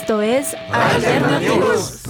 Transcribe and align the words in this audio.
Esto 0.00 0.20
es 0.20 0.54
Alternativos. 0.70 2.02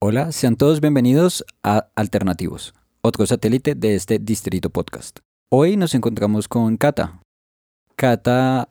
Hola, 0.00 0.30
sean 0.30 0.54
todos 0.54 0.80
bienvenidos 0.80 1.44
a 1.64 1.88
Alternativos, 1.96 2.74
otro 3.00 3.26
satélite 3.26 3.74
de 3.74 3.96
este 3.96 4.20
Distrito 4.20 4.70
Podcast. 4.70 5.18
Hoy 5.50 5.76
nos 5.76 5.96
encontramos 5.96 6.46
con 6.46 6.76
Cata. 6.76 7.20
Cata 7.96 8.68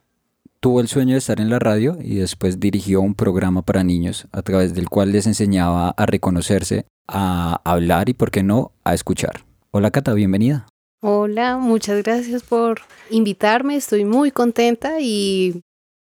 tuvo 0.61 0.79
el 0.79 0.87
sueño 0.87 1.15
de 1.15 1.17
estar 1.17 1.41
en 1.41 1.49
la 1.49 1.59
radio 1.59 1.97
y 2.01 2.15
después 2.15 2.61
dirigió 2.61 3.01
un 3.01 3.15
programa 3.15 3.63
para 3.63 3.83
niños 3.83 4.27
a 4.31 4.41
través 4.43 4.73
del 4.73 4.87
cual 4.87 5.11
les 5.11 5.27
enseñaba 5.27 5.89
a 5.89 6.05
reconocerse, 6.05 6.85
a 7.09 7.59
hablar 7.65 8.07
y, 8.07 8.13
por 8.13 8.31
qué 8.31 8.43
no, 8.43 8.71
a 8.85 8.93
escuchar. 8.93 9.43
Hola 9.71 9.91
Cata, 9.91 10.13
bienvenida. 10.13 10.67
Hola, 11.01 11.57
muchas 11.57 12.01
gracias 12.01 12.43
por 12.43 12.79
invitarme. 13.09 13.75
Estoy 13.75 14.05
muy 14.05 14.31
contenta 14.31 15.01
y 15.01 15.61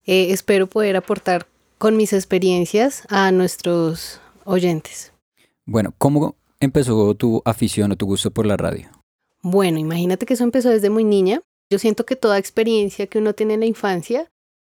eh, 0.04 0.28
espero 0.30 0.68
poder 0.68 0.96
aportar 0.96 1.46
con 1.82 1.96
mis 1.96 2.12
experiencias 2.12 3.02
a 3.08 3.32
nuestros 3.32 4.20
oyentes. 4.44 5.12
Bueno, 5.66 5.92
¿cómo 5.98 6.36
empezó 6.60 7.12
tu 7.16 7.42
afición 7.44 7.90
o 7.90 7.96
tu 7.96 8.06
gusto 8.06 8.30
por 8.30 8.46
la 8.46 8.56
radio? 8.56 8.88
Bueno, 9.42 9.80
imagínate 9.80 10.24
que 10.24 10.34
eso 10.34 10.44
empezó 10.44 10.68
desde 10.68 10.90
muy 10.90 11.02
niña. 11.02 11.40
Yo 11.72 11.80
siento 11.80 12.06
que 12.06 12.14
toda 12.14 12.38
experiencia 12.38 13.08
que 13.08 13.18
uno 13.18 13.32
tiene 13.32 13.54
en 13.54 13.60
la 13.60 13.66
infancia 13.66 14.28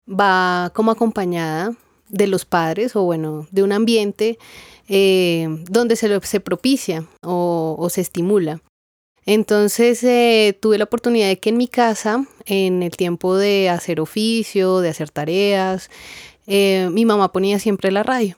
va 0.10 0.72
como 0.74 0.90
acompañada 0.90 1.76
de 2.10 2.26
los 2.26 2.44
padres 2.44 2.96
o 2.96 3.04
bueno, 3.04 3.48
de 3.52 3.62
un 3.62 3.72
ambiente 3.72 4.40
eh, 4.90 5.48
donde 5.70 5.98
se, 5.98 6.20
se 6.22 6.40
propicia 6.40 7.06
o 7.22 7.88
se 7.92 8.02
estimula. 8.02 8.64
Entonces 9.28 10.04
eh, 10.04 10.58
tuve 10.60 10.78
la 10.78 10.84
oportunidad 10.84 11.28
de 11.28 11.40
que 11.40 11.50
en 11.50 11.58
mi 11.58 11.68
casa, 11.68 12.26
en 12.46 12.84
el 12.84 12.96
tiempo 12.96 13.36
de 13.36 13.70
hacer 13.70 14.00
oficio, 14.00 14.82
de 14.82 14.90
hacer 14.90 15.10
tareas, 15.10 15.90
eh, 16.48 16.90
mi 16.92 17.06
mamá 17.06 17.32
ponía 17.32 17.60
siempre 17.60 17.92
la 17.92 18.04
radio. 18.04 18.38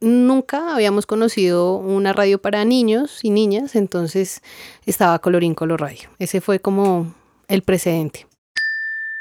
Nunca 0.00 0.74
habíamos 0.74 1.06
conocido 1.06 1.76
una 1.76 2.12
radio 2.12 2.42
para 2.42 2.64
niños 2.64 3.20
y 3.22 3.30
niñas, 3.30 3.76
entonces 3.76 4.42
estaba 4.84 5.20
Colorín 5.20 5.54
Color 5.54 5.80
Radio. 5.80 6.10
Ese 6.18 6.40
fue 6.40 6.58
como 6.58 7.14
el 7.46 7.62
precedente. 7.62 8.26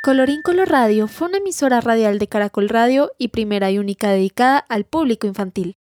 Colorín 0.01 0.41
Color 0.41 0.69
Radio 0.69 1.07
fue 1.07 1.27
una 1.27 1.37
emisora 1.37 1.79
radial 1.81 2.17
de 2.17 2.27
Caracol 2.27 2.69
Radio 2.69 3.11
y 3.19 3.27
primera 3.27 3.69
y 3.69 3.77
única 3.77 4.09
dedicada 4.09 4.57
al 4.57 4.83
público 4.85 5.27
infantil. 5.27 5.75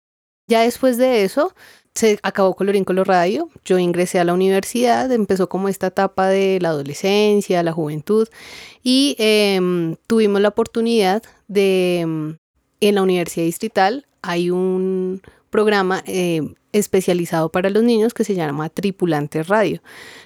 Ya 0.47 0.61
después 0.61 0.97
de 0.97 1.23
eso, 1.23 1.53
se 1.97 2.19
acabó 2.21 2.55
Colorín 2.55 2.83
Color 2.83 3.07
Radio, 3.07 3.49
yo 3.65 3.79
ingresé 3.79 4.19
a 4.19 4.23
la 4.23 4.33
universidad, 4.33 5.11
empezó 5.11 5.49
como 5.49 5.67
esta 5.67 5.87
etapa 5.87 6.27
de 6.27 6.59
la 6.61 6.69
adolescencia, 6.69 7.63
la 7.63 7.71
juventud 7.71 8.27
y 8.83 9.15
em, 9.17 9.95
tuvimos 10.05 10.39
la 10.41 10.49
oportunidad 10.49 11.23
de, 11.47 12.01
em, 12.01 12.37
en 12.81 12.95
la 12.95 13.01
Universidad 13.01 13.45
Distrital 13.45 14.05
hay 14.21 14.51
un 14.51 15.21
programa 15.49 16.03
em, 16.05 16.53
especializado 16.71 17.49
para 17.49 17.69
los 17.69 17.83
niños 17.83 18.13
que 18.13 18.23
se 18.23 18.35
llama 18.35 18.69
Tripulante 18.69 19.41
Radio. 19.41 19.81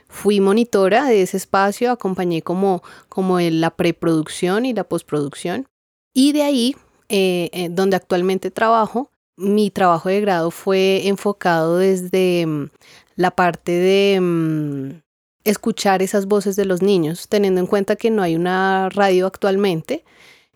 Fui 0.10 0.42
monitora 0.42 1.06
de 1.06 1.22
ese 1.22 1.38
espacio, 1.38 1.92
acompañé 1.92 2.42
como, 2.42 2.84
como 3.08 3.40
la 3.40 3.70
preproducción 3.70 4.66
y 4.66 4.74
la 4.74 4.84
postproducción 4.84 5.68
y 6.14 6.34
de 6.34 6.44
ahí, 6.44 6.76
eh, 7.08 7.50
eh, 7.54 7.70
donde 7.70 7.96
actualmente 7.96 8.52
trabajo, 8.52 9.11
mi 9.38 9.70
trabajo 9.70 10.10
de 10.10 10.22
grado 10.22 10.52
fue 10.52 11.08
enfocado 11.08 11.78
desde 11.78 12.46
mm, 12.46 12.70
la 13.16 13.32
parte 13.32 13.72
de 13.72 14.20
mm, 14.22 15.02
escuchar 15.44 16.02
esas 16.02 16.26
voces 16.26 16.56
de 16.56 16.66
los 16.66 16.82
niños, 16.82 17.28
teniendo 17.28 17.60
en 17.60 17.68
cuenta 17.68 17.96
que 17.96 18.12
no 18.12 18.22
hay 18.22 18.36
una 18.36 18.90
radio 18.90 19.28
actualmente 19.28 20.04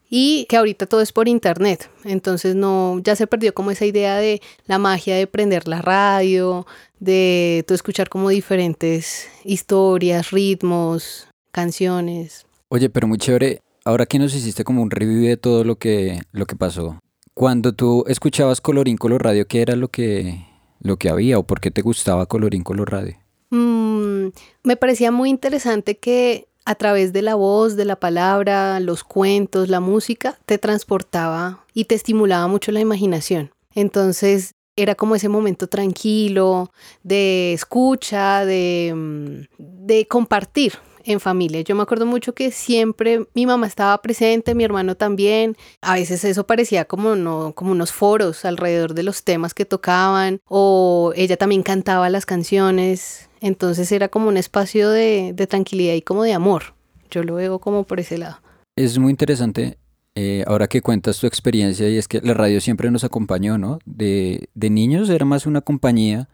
y 0.09 0.45
que 0.47 0.57
ahorita 0.57 0.85
todo 0.85 1.01
es 1.01 1.11
por 1.11 1.27
internet. 1.27 1.89
Entonces 2.03 2.55
no, 2.55 2.99
ya 3.03 3.15
se 3.15 3.27
perdió 3.27 3.53
como 3.53 3.71
esa 3.71 3.85
idea 3.85 4.17
de 4.17 4.41
la 4.65 4.77
magia 4.77 5.15
de 5.15 5.27
prender 5.27 5.67
la 5.67 5.81
radio, 5.81 6.65
de 6.99 7.65
escuchar 7.69 8.09
como 8.09 8.29
diferentes 8.29 9.27
historias, 9.43 10.31
ritmos, 10.31 11.27
canciones. 11.51 12.45
Oye, 12.69 12.89
pero 12.89 13.07
muy 13.07 13.17
chévere. 13.17 13.61
Ahora 13.83 14.05
que 14.05 14.17
nos 14.17 14.33
hiciste 14.33 14.63
como 14.63 14.81
un 14.81 14.89
review 14.89 15.27
de 15.27 15.37
todo 15.37 15.63
lo 15.63 15.75
que, 15.75 16.19
lo 16.31 16.47
que 16.47 16.55
pasó, 16.55 16.99
cuando 17.35 17.73
tú 17.73 18.05
escuchabas 18.07 18.61
Colorín 18.61 18.97
Color 18.97 19.25
Radio, 19.25 19.45
¿qué 19.45 19.61
era 19.61 19.75
lo 19.75 19.89
que, 19.89 20.47
lo 20.79 20.97
que 20.97 21.09
había 21.09 21.37
o 21.37 21.43
por 21.43 21.59
qué 21.59 21.69
te 21.69 21.81
gustaba 21.81 22.25
Colorín 22.25 22.63
Color 22.63 22.91
Radio? 22.93 23.17
Mm, 23.49 24.29
me 24.63 24.77
parecía 24.77 25.11
muy 25.11 25.29
interesante 25.29 25.97
que 25.97 26.47
a 26.63 26.75
través 26.75 27.11
de 27.11 27.21
la 27.21 27.35
voz, 27.35 27.75
de 27.75 27.83
la 27.83 27.97
palabra, 27.97 28.79
los 28.79 29.03
cuentos, 29.03 29.67
la 29.67 29.81
música, 29.81 30.39
te 30.45 30.57
transportaba 30.57 31.65
y 31.73 31.85
te 31.85 31.95
estimulaba 31.95 32.47
mucho 32.47 32.71
la 32.71 32.79
imaginación. 32.79 33.51
Entonces 33.75 34.55
era 34.77 34.95
como 34.95 35.15
ese 35.15 35.27
momento 35.27 35.67
tranquilo, 35.67 36.71
de 37.03 37.51
escucha, 37.51 38.45
de, 38.45 38.93
mm, 38.95 39.41
de 39.57 40.07
compartir 40.07 40.73
en 41.05 41.19
familia. 41.19 41.61
Yo 41.61 41.75
me 41.75 41.83
acuerdo 41.83 42.05
mucho 42.05 42.33
que 42.33 42.51
siempre 42.51 43.27
mi 43.33 43.45
mamá 43.45 43.67
estaba 43.67 44.01
presente, 44.01 44.55
mi 44.55 44.63
hermano 44.63 44.95
también. 44.95 45.55
A 45.81 45.93
veces 45.95 46.23
eso 46.25 46.45
parecía 46.45 46.85
como, 46.85 47.15
no, 47.15 47.53
como 47.53 47.71
unos 47.71 47.91
foros 47.91 48.43
alrededor 48.45 48.93
de 48.93 49.03
los 49.03 49.23
temas 49.23 49.53
que 49.53 49.65
tocaban 49.65 50.41
o 50.47 51.13
ella 51.15 51.37
también 51.37 51.63
cantaba 51.63 52.09
las 52.09 52.25
canciones. 52.25 53.29
Entonces 53.41 53.91
era 53.91 54.09
como 54.09 54.27
un 54.27 54.37
espacio 54.37 54.89
de, 54.89 55.33
tranquilidad 55.47 55.93
y 55.93 56.01
como 56.01 56.23
de 56.23 56.33
amor. 56.33 56.73
Yo 57.11 57.23
lo 57.23 57.35
veo 57.35 57.59
como 57.59 57.83
por 57.83 57.99
ese 57.99 58.17
lado. 58.17 58.39
Es 58.75 58.97
muy 58.97 59.11
interesante 59.11 59.77
eh, 60.15 60.43
ahora 60.47 60.67
que 60.67 60.81
cuentas 60.81 61.19
tu 61.19 61.27
experiencia 61.27 61.87
y 61.87 61.97
es 61.97 62.07
que 62.07 62.19
la 62.21 62.33
radio 62.33 62.59
siempre 62.59 62.89
nos 62.89 63.03
acompañó, 63.03 63.57
¿no? 63.57 63.79
De, 63.85 64.49
de 64.53 64.69
niños 64.69 65.09
era 65.09 65.25
más 65.25 65.45
una 65.45 65.61
compañía 65.61 66.27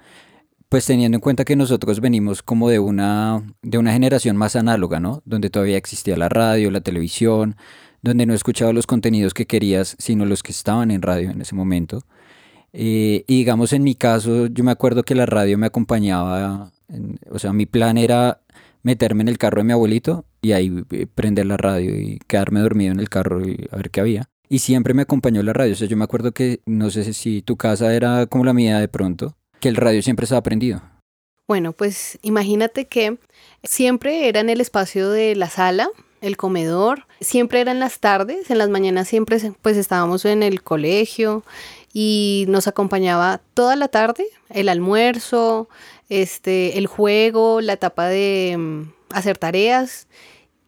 pues 0.72 0.86
teniendo 0.86 1.18
en 1.18 1.22
cuenta 1.22 1.44
que 1.44 1.58
nosotros 1.58 2.00
venimos 2.00 2.42
como 2.42 2.70
de 2.70 2.80
una, 2.80 3.44
de 3.62 3.78
una 3.78 3.92
generación 3.92 4.38
más 4.38 4.56
análoga, 4.56 5.02
¿no? 5.02 5.22
Donde 5.26 5.50
todavía 5.50 5.76
existía 5.76 6.16
la 6.16 6.30
radio, 6.30 6.72
la 6.72 6.80
televisión, 6.80 7.58
donde 8.02 8.26
no 8.26 8.34
escuchaba 8.34 8.72
los 8.72 8.88
contenidos 8.88 9.34
que 9.34 9.46
querías, 9.46 9.98
sino 10.00 10.26
los 10.26 10.44
que 10.44 10.54
estaban 10.54 10.90
en 10.90 11.02
radio 11.02 11.30
en 11.30 11.42
ese 11.42 11.56
momento. 11.56 12.04
Eh, 12.72 13.26
y 13.28 13.40
digamos, 13.40 13.74
en 13.74 13.84
mi 13.84 13.96
caso, 13.96 14.48
yo 14.48 14.64
me 14.64 14.72
acuerdo 14.72 15.04
que 15.04 15.14
la 15.14 15.26
radio 15.26 15.58
me 15.58 15.68
acompañaba, 15.68 16.72
o 17.30 17.38
sea, 17.38 17.52
mi 17.52 17.66
plan 17.66 17.98
era 17.98 18.40
meterme 18.82 19.24
en 19.24 19.28
el 19.28 19.38
carro 19.38 19.58
de 19.58 19.66
mi 19.66 19.74
abuelito 19.74 20.24
y 20.42 20.54
ahí 20.54 20.86
eh, 20.92 21.06
prender 21.06 21.48
la 21.48 21.58
radio 21.58 22.00
y 22.00 22.18
quedarme 22.28 22.62
dormido 22.62 22.94
en 22.94 23.02
el 23.02 23.10
carro 23.10 23.46
y 23.46 23.68
a 23.72 23.76
ver 23.76 23.92
qué 23.92 24.00
había. 24.00 24.30
Y 24.48 24.60
siempre 24.60 24.94
me 24.94 25.02
acompañó 25.02 25.44
la 25.44 25.52
radio. 25.52 25.74
O 25.74 25.76
sea, 25.76 25.90
yo 25.90 25.98
me 25.98 26.06
acuerdo 26.06 26.32
que, 26.32 26.62
no 26.66 26.90
sé 26.92 27.12
si 27.12 27.42
tu 27.42 27.58
casa 27.58 27.94
era 27.94 28.26
como 28.28 28.46
la 28.46 28.54
mía 28.54 28.80
de 28.80 28.88
pronto, 28.88 29.36
que 29.62 29.70
el 29.70 29.78
radio 29.78 30.02
siempre 30.02 30.26
estaba 30.26 30.44
prendido? 30.44 30.82
Bueno, 31.48 31.72
pues 31.72 32.20
imagínate 32.22 32.86
que 32.86 33.18
siempre 33.64 34.28
era 34.28 34.42
en 34.42 34.50
el 34.50 34.60
espacio 34.60 35.10
de 35.10 35.36
la 35.36 35.50
sala, 35.50 35.90
el 36.22 36.38
comedor, 36.38 37.08
siempre 37.20 37.62
era 37.62 37.72
en 37.72 37.80
las 37.80 38.00
tardes, 38.00 38.50
en 38.52 38.58
las 38.58 38.70
mañanas 38.70 39.08
siempre 39.08 39.38
pues 39.62 39.78
estábamos 39.78 40.26
en 40.26 40.44
el 40.44 40.62
colegio 40.62 41.44
y 41.94 42.46
nos 42.48 42.68
acompañaba 42.68 43.42
toda 43.54 43.76
la 43.76 43.88
tarde 43.88 44.26
el 44.50 44.70
almuerzo, 44.70 45.68
este, 46.10 46.78
el 46.78 46.88
juego, 46.88 47.62
la 47.62 47.74
etapa 47.74 48.08
de 48.08 48.56
mm, 48.58 48.94
hacer 49.10 49.38
tareas 49.38 50.08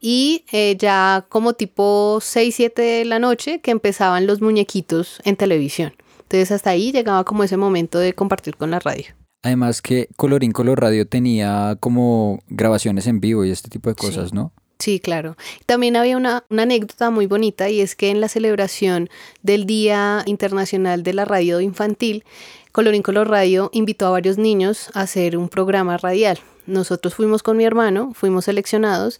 y 0.01 0.43
eh, 0.51 0.75
ya 0.77 1.25
como 1.29 1.53
tipo 1.53 2.19
6, 2.21 2.55
7 2.55 2.81
de 2.81 3.05
la 3.05 3.19
noche 3.19 3.61
que 3.61 3.71
empezaban 3.71 4.27
los 4.27 4.41
muñequitos 4.41 5.21
en 5.23 5.37
televisión. 5.37 5.93
Entonces 6.33 6.51
hasta 6.51 6.71
ahí 6.71 6.91
llegaba 6.91 7.23
como 7.25 7.43
ese 7.43 7.57
momento 7.57 7.99
de 7.99 8.13
compartir 8.13 8.57
con 8.57 8.71
la 8.71 8.79
radio. 8.79 9.05
Además 9.43 9.83
que 9.83 10.09
Colorín 10.15 10.51
Color 10.51 10.81
Radio 10.81 11.07
tenía 11.07 11.77
como 11.79 12.41
grabaciones 12.47 13.05
en 13.05 13.19
vivo 13.19 13.45
y 13.45 13.51
este 13.51 13.69
tipo 13.69 13.89
de 13.89 13.95
cosas, 13.95 14.33
¿no? 14.33 14.51
Sí, 14.79 14.99
claro. 14.99 15.37
También 15.67 15.95
había 15.95 16.17
una, 16.17 16.43
una, 16.49 16.63
anécdota 16.63 17.11
muy 17.11 17.27
bonita 17.27 17.69
y 17.69 17.81
es 17.81 17.95
que 17.95 18.09
en 18.09 18.19
la 18.19 18.29
celebración 18.29 19.11
del 19.43 19.67
Día 19.67 20.23
Internacional 20.25 21.03
de 21.03 21.13
la 21.13 21.23
Radio 21.23 21.61
Infantil, 21.61 22.23
Colorín 22.71 23.03
Color 23.03 23.29
Radio 23.29 23.69
invitó 23.71 24.07
a 24.07 24.09
varios 24.09 24.39
niños 24.39 24.89
a 24.95 25.01
hacer 25.01 25.37
un 25.37 25.49
programa 25.49 25.97
radial. 25.97 26.39
Nosotros 26.65 27.13
fuimos 27.13 27.43
con 27.43 27.57
mi 27.57 27.65
hermano, 27.65 28.13
fuimos 28.15 28.45
seleccionados 28.45 29.19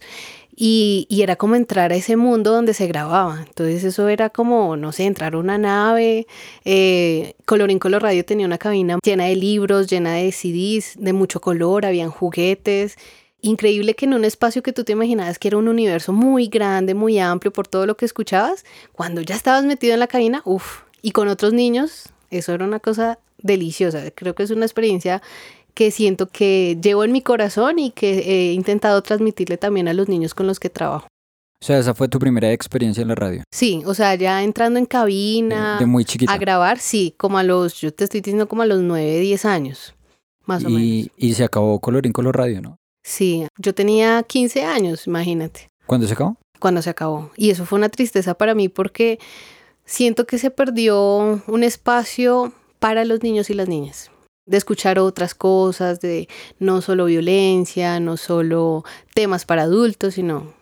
y, 0.56 1.06
era 1.22 1.36
como 1.36 1.56
entrar 1.56 1.92
a 1.92 1.96
ese 1.96 2.16
mundo 2.16 2.52
donde 2.52 2.74
se 2.74 2.86
grababa. 2.86 3.44
Entonces 3.46 3.82
eso 3.84 4.08
era 4.08 4.30
como, 4.30 4.76
no 4.76 4.92
sé, 4.92 5.04
entrar 5.04 5.34
a 5.34 5.38
una 5.38 5.58
nave. 5.58 6.26
Eh, 6.64 7.34
Colorín 7.44 7.78
Color 7.78 8.02
Radio 8.02 8.24
tenía 8.24 8.46
una 8.46 8.58
cabina 8.58 8.98
llena 9.02 9.24
de 9.24 9.36
libros, 9.36 9.88
llena 9.88 10.14
de 10.14 10.30
CDs, 10.32 10.94
de 10.98 11.12
mucho 11.12 11.40
color, 11.40 11.86
habían 11.86 12.10
juguetes. 12.10 12.96
Increíble 13.40 13.94
que 13.94 14.06
en 14.06 14.14
un 14.14 14.24
espacio 14.24 14.62
que 14.62 14.72
tú 14.72 14.84
te 14.84 14.92
imaginabas 14.92 15.38
que 15.38 15.48
era 15.48 15.58
un 15.58 15.68
universo 15.68 16.12
muy 16.12 16.46
grande, 16.48 16.94
muy 16.94 17.18
amplio 17.18 17.52
por 17.52 17.68
todo 17.68 17.86
lo 17.86 17.96
que 17.96 18.06
escuchabas, 18.06 18.64
cuando 18.92 19.20
ya 19.20 19.34
estabas 19.34 19.64
metido 19.64 19.94
en 19.94 20.00
la 20.00 20.06
cabina, 20.06 20.40
uff, 20.44 20.82
y 21.02 21.10
con 21.10 21.28
otros 21.28 21.52
niños, 21.52 22.08
eso 22.30 22.54
era 22.54 22.64
una 22.64 22.80
cosa 22.80 23.18
deliciosa. 23.38 24.10
Creo 24.14 24.34
que 24.34 24.44
es 24.44 24.50
una 24.50 24.64
experiencia 24.64 25.20
que 25.74 25.90
siento 25.90 26.28
que 26.28 26.78
llevo 26.80 27.04
en 27.04 27.12
mi 27.12 27.20
corazón 27.20 27.78
y 27.78 27.90
que 27.90 28.18
he 28.20 28.52
intentado 28.52 29.02
transmitirle 29.02 29.58
también 29.58 29.88
a 29.88 29.92
los 29.92 30.08
niños 30.08 30.34
con 30.34 30.46
los 30.46 30.60
que 30.60 30.70
trabajo. 30.70 31.08
O 31.60 31.66
sea, 31.66 31.78
esa 31.78 31.94
fue 31.94 32.08
tu 32.08 32.18
primera 32.18 32.52
experiencia 32.52 33.02
en 33.02 33.08
la 33.08 33.14
radio. 33.14 33.42
Sí, 33.50 33.82
o 33.86 33.94
sea, 33.94 34.14
ya 34.14 34.42
entrando 34.42 34.78
en 34.78 34.86
cabina. 34.86 35.78
De, 35.78 35.86
muy 35.86 36.04
chiquita. 36.04 36.32
A 36.32 36.38
grabar, 36.38 36.78
sí, 36.78 37.14
como 37.16 37.38
a 37.38 37.42
los, 37.42 37.80
yo 37.80 37.92
te 37.92 38.04
estoy 38.04 38.20
diciendo 38.20 38.48
como 38.48 38.62
a 38.62 38.66
los 38.66 38.82
9, 38.82 39.18
10 39.20 39.44
años, 39.46 39.94
más 40.44 40.64
o 40.64 40.68
menos. 40.68 41.10
Y 41.16 41.34
se 41.34 41.44
acabó 41.44 41.80
Colorín 41.80 42.12
Color 42.12 42.36
Radio, 42.36 42.60
¿no? 42.60 42.76
Sí, 43.02 43.46
yo 43.58 43.74
tenía 43.74 44.22
15 44.22 44.64
años, 44.64 45.06
imagínate. 45.06 45.68
¿Cuándo 45.86 46.06
se 46.06 46.12
acabó? 46.12 46.36
Cuando 46.58 46.82
se 46.82 46.90
acabó. 46.90 47.30
Y 47.36 47.50
eso 47.50 47.66
fue 47.66 47.78
una 47.78 47.88
tristeza 47.88 48.34
para 48.34 48.54
mí 48.54 48.68
porque 48.68 49.18
siento 49.84 50.26
que 50.26 50.38
se 50.38 50.50
perdió 50.50 51.42
un 51.46 51.64
espacio 51.64 52.52
para 52.78 53.04
los 53.04 53.22
niños 53.22 53.50
y 53.50 53.54
las 53.54 53.68
niñas 53.68 54.10
de 54.46 54.56
escuchar 54.56 54.98
otras 54.98 55.34
cosas, 55.34 56.00
de 56.00 56.28
no 56.58 56.80
solo 56.80 57.06
violencia, 57.06 58.00
no 58.00 58.16
solo 58.16 58.84
temas 59.14 59.44
para 59.44 59.62
adultos, 59.62 60.14
sino 60.14 60.52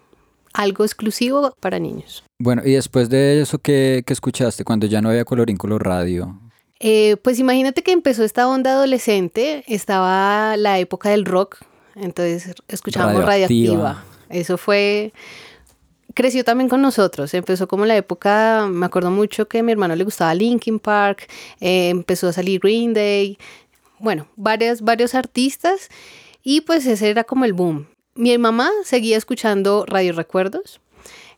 algo 0.52 0.84
exclusivo 0.84 1.54
para 1.60 1.78
niños. 1.78 2.24
Bueno, 2.38 2.62
y 2.64 2.72
después 2.72 3.08
de 3.08 3.40
eso, 3.40 3.58
¿qué, 3.58 4.04
escuchaste 4.06 4.64
cuando 4.64 4.86
ya 4.86 5.00
no 5.00 5.10
había 5.10 5.24
colorín 5.24 5.56
color 5.56 5.84
radio? 5.84 6.38
Eh, 6.80 7.16
pues 7.22 7.38
imagínate 7.38 7.82
que 7.82 7.92
empezó 7.92 8.24
esta 8.24 8.48
onda 8.48 8.72
adolescente, 8.72 9.64
estaba 9.68 10.56
la 10.56 10.78
época 10.78 11.10
del 11.10 11.24
rock, 11.24 11.58
entonces 11.94 12.54
escuchábamos 12.68 13.24
radioactiva. 13.24 14.04
Eso 14.28 14.56
fue, 14.56 15.12
creció 16.14 16.42
también 16.42 16.68
con 16.68 16.82
nosotros, 16.82 17.32
empezó 17.34 17.68
como 17.68 17.86
la 17.86 17.96
época, 17.96 18.66
me 18.68 18.86
acuerdo 18.86 19.10
mucho 19.10 19.46
que 19.46 19.60
a 19.60 19.62
mi 19.62 19.70
hermano 19.70 19.94
le 19.94 20.02
gustaba 20.02 20.34
Linkin 20.34 20.80
Park, 20.80 21.28
eh, 21.60 21.90
empezó 21.90 22.28
a 22.28 22.32
salir 22.32 22.58
Green 22.60 22.94
Day, 22.94 23.38
bueno, 24.02 24.26
varias, 24.36 24.82
varios 24.82 25.14
artistas 25.14 25.88
y 26.42 26.62
pues 26.62 26.84
ese 26.86 27.08
era 27.08 27.24
como 27.24 27.44
el 27.44 27.52
boom. 27.52 27.86
Mi 28.14 28.36
mamá 28.36 28.68
seguía 28.84 29.16
escuchando 29.16 29.86
Radio 29.86 30.12
Recuerdos. 30.12 30.80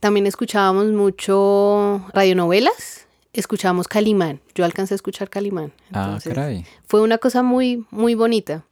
También 0.00 0.26
escuchábamos 0.26 0.87
mucho 0.87 2.05
radionovelas. 2.12 3.06
Escuchábamos 3.32 3.87
Calimán. 3.87 4.40
Yo 4.55 4.64
alcancé 4.64 4.94
a 4.94 4.96
escuchar 4.96 5.28
Calimán. 5.28 5.72
ah, 5.93 6.19
caray. 6.25 6.64
Fue 6.87 7.00
una 7.02 7.19
cosa 7.19 7.43
muy, 7.43 7.84
muy 7.90 8.14
bonita. 8.14 8.64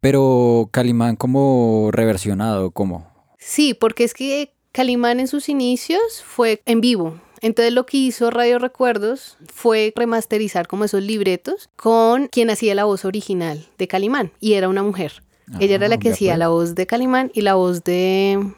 Pero 0.00 0.68
Calimán 0.70 1.16
como 1.16 1.90
reversionado, 1.92 2.70
¿cómo? 2.70 3.06
Sí, 3.38 3.74
porque 3.74 4.04
es 4.04 4.14
que 4.14 4.52
Calimán 4.70 5.20
en 5.20 5.28
sus 5.28 5.48
inicios 5.48 6.22
fue 6.24 6.62
en 6.64 6.80
vivo. 6.80 7.20
Entonces 7.42 7.74
lo 7.74 7.84
que 7.84 7.98
hizo 7.98 8.30
Radio 8.30 8.60
Recuerdos 8.60 9.36
fue 9.52 9.92
remasterizar 9.94 10.68
como 10.68 10.84
esos 10.84 11.02
libretos 11.02 11.68
con 11.76 12.28
quien 12.28 12.50
hacía 12.50 12.74
la 12.76 12.84
voz 12.84 13.04
original 13.04 13.66
de 13.78 13.88
Calimán 13.88 14.32
y 14.40 14.54
era 14.54 14.68
una 14.68 14.84
mujer. 14.84 15.22
Ella 15.58 15.74
era 15.74 15.88
la 15.88 15.98
que 15.98 16.12
hacía 16.12 16.36
la 16.36 16.48
voz 16.48 16.74
de 16.74 16.86
Calimán 16.86 17.30
y 17.34 17.42
la 17.42 17.54
voz 17.54 17.84
de... 17.84 18.54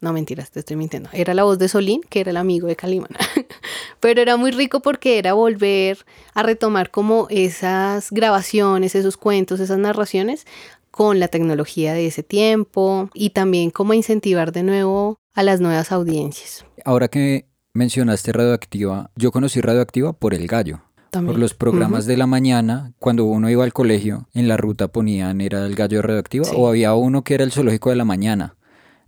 No, 0.00 0.12
mentiras, 0.12 0.50
te 0.50 0.60
estoy 0.60 0.76
mintiendo. 0.76 1.08
Era 1.12 1.34
la 1.34 1.44
voz 1.44 1.58
de 1.58 1.68
Solín, 1.68 2.00
que 2.08 2.20
era 2.20 2.30
el 2.30 2.36
amigo 2.36 2.66
de 2.66 2.74
Calimán. 2.74 3.10
Pero 4.00 4.22
era 4.22 4.36
muy 4.36 4.50
rico 4.50 4.80
porque 4.80 5.18
era 5.18 5.34
volver 5.34 6.04
a 6.34 6.42
retomar 6.42 6.90
como 6.90 7.28
esas 7.30 8.10
grabaciones, 8.10 8.94
esos 8.94 9.16
cuentos, 9.16 9.60
esas 9.60 9.78
narraciones 9.78 10.46
con 10.90 11.20
la 11.20 11.28
tecnología 11.28 11.92
de 11.92 12.06
ese 12.06 12.22
tiempo 12.22 13.10
y 13.12 13.30
también 13.30 13.70
como 13.70 13.92
incentivar 13.94 14.52
de 14.52 14.62
nuevo 14.62 15.18
a 15.34 15.42
las 15.42 15.60
nuevas 15.60 15.92
audiencias. 15.92 16.64
Ahora 16.84 17.08
que 17.08 17.46
mencionaste 17.76 18.32
Radioactiva, 18.32 19.10
yo 19.16 19.30
conocí 19.30 19.60
Radioactiva 19.60 20.12
por 20.12 20.34
El 20.34 20.46
Gallo. 20.46 20.80
Por 21.12 21.38
los 21.38 21.54
programas 21.54 22.04
de 22.04 22.16
la 22.16 22.26
mañana, 22.26 22.92
cuando 22.98 23.24
uno 23.24 23.48
iba 23.48 23.64
al 23.64 23.72
colegio, 23.72 24.28
en 24.34 24.48
la 24.48 24.58
ruta 24.58 24.88
ponían, 24.88 25.40
era 25.40 25.64
el 25.64 25.74
gallo 25.74 26.02
radioactiva, 26.02 26.46
o 26.54 26.68
había 26.68 26.92
uno 26.92 27.24
que 27.24 27.32
era 27.32 27.44
el 27.44 27.52
zoológico 27.52 27.88
de 27.88 27.96
la 27.96 28.04
mañana. 28.04 28.56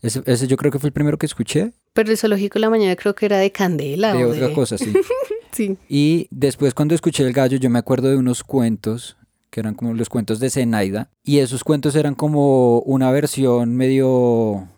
Ese, 0.01 0.47
yo 0.47 0.57
creo 0.57 0.73
que 0.73 0.79
fue 0.79 0.89
el 0.89 0.95
primero 0.95 1.19
que 1.19 1.27
escuché. 1.27 1.73
Pero 1.93 2.11
el 2.11 2.17
zoológico 2.17 2.55
de 2.55 2.61
la 2.61 2.71
mañana 2.71 2.97
creo 2.97 3.15
que 3.15 3.27
era 3.27 3.37
de 3.37 3.53
Candela. 3.53 4.15
De 4.15 4.25
otra 4.25 4.55
cosa, 4.55 4.79
sí. 4.79 4.95
sí. 5.53 5.77
Y 5.89 6.29
después 6.31 6.73
cuando 6.73 6.95
escuché 6.95 7.27
el 7.27 7.35
gallo, 7.35 7.59
yo 7.59 7.69
me 7.69 7.81
acuerdo 7.81 8.09
de 8.09 8.17
unos 8.17 8.43
cuentos 8.43 9.19
que 9.51 9.61
eran 9.61 9.75
como 9.75 9.95
los 9.95 10.09
cuentos 10.09 10.41
de 10.41 10.51
Zenaida. 10.51 11.11
Y 11.25 11.39
esos 11.39 11.65
cuentos 11.65 11.97
eran 11.97 12.15
como 12.15 12.81
una 12.81 13.11
versión 13.11 13.77
medio 13.77 14.69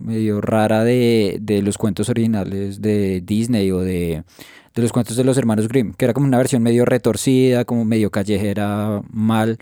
medio 0.00 0.40
rara 0.40 0.84
de, 0.84 1.38
de 1.40 1.62
los 1.62 1.78
cuentos 1.78 2.08
originales 2.08 2.80
de 2.80 3.20
Disney 3.20 3.70
o 3.70 3.80
de 3.80 4.24
de 4.74 4.82
los 4.82 4.92
cuentos 4.92 5.16
de 5.16 5.24
los 5.24 5.36
hermanos 5.36 5.68
Grimm, 5.68 5.92
que 5.92 6.04
era 6.04 6.14
como 6.14 6.26
una 6.26 6.38
versión 6.38 6.62
medio 6.62 6.84
retorcida, 6.84 7.64
como 7.64 7.84
medio 7.84 8.10
callejera, 8.10 9.02
mal. 9.10 9.58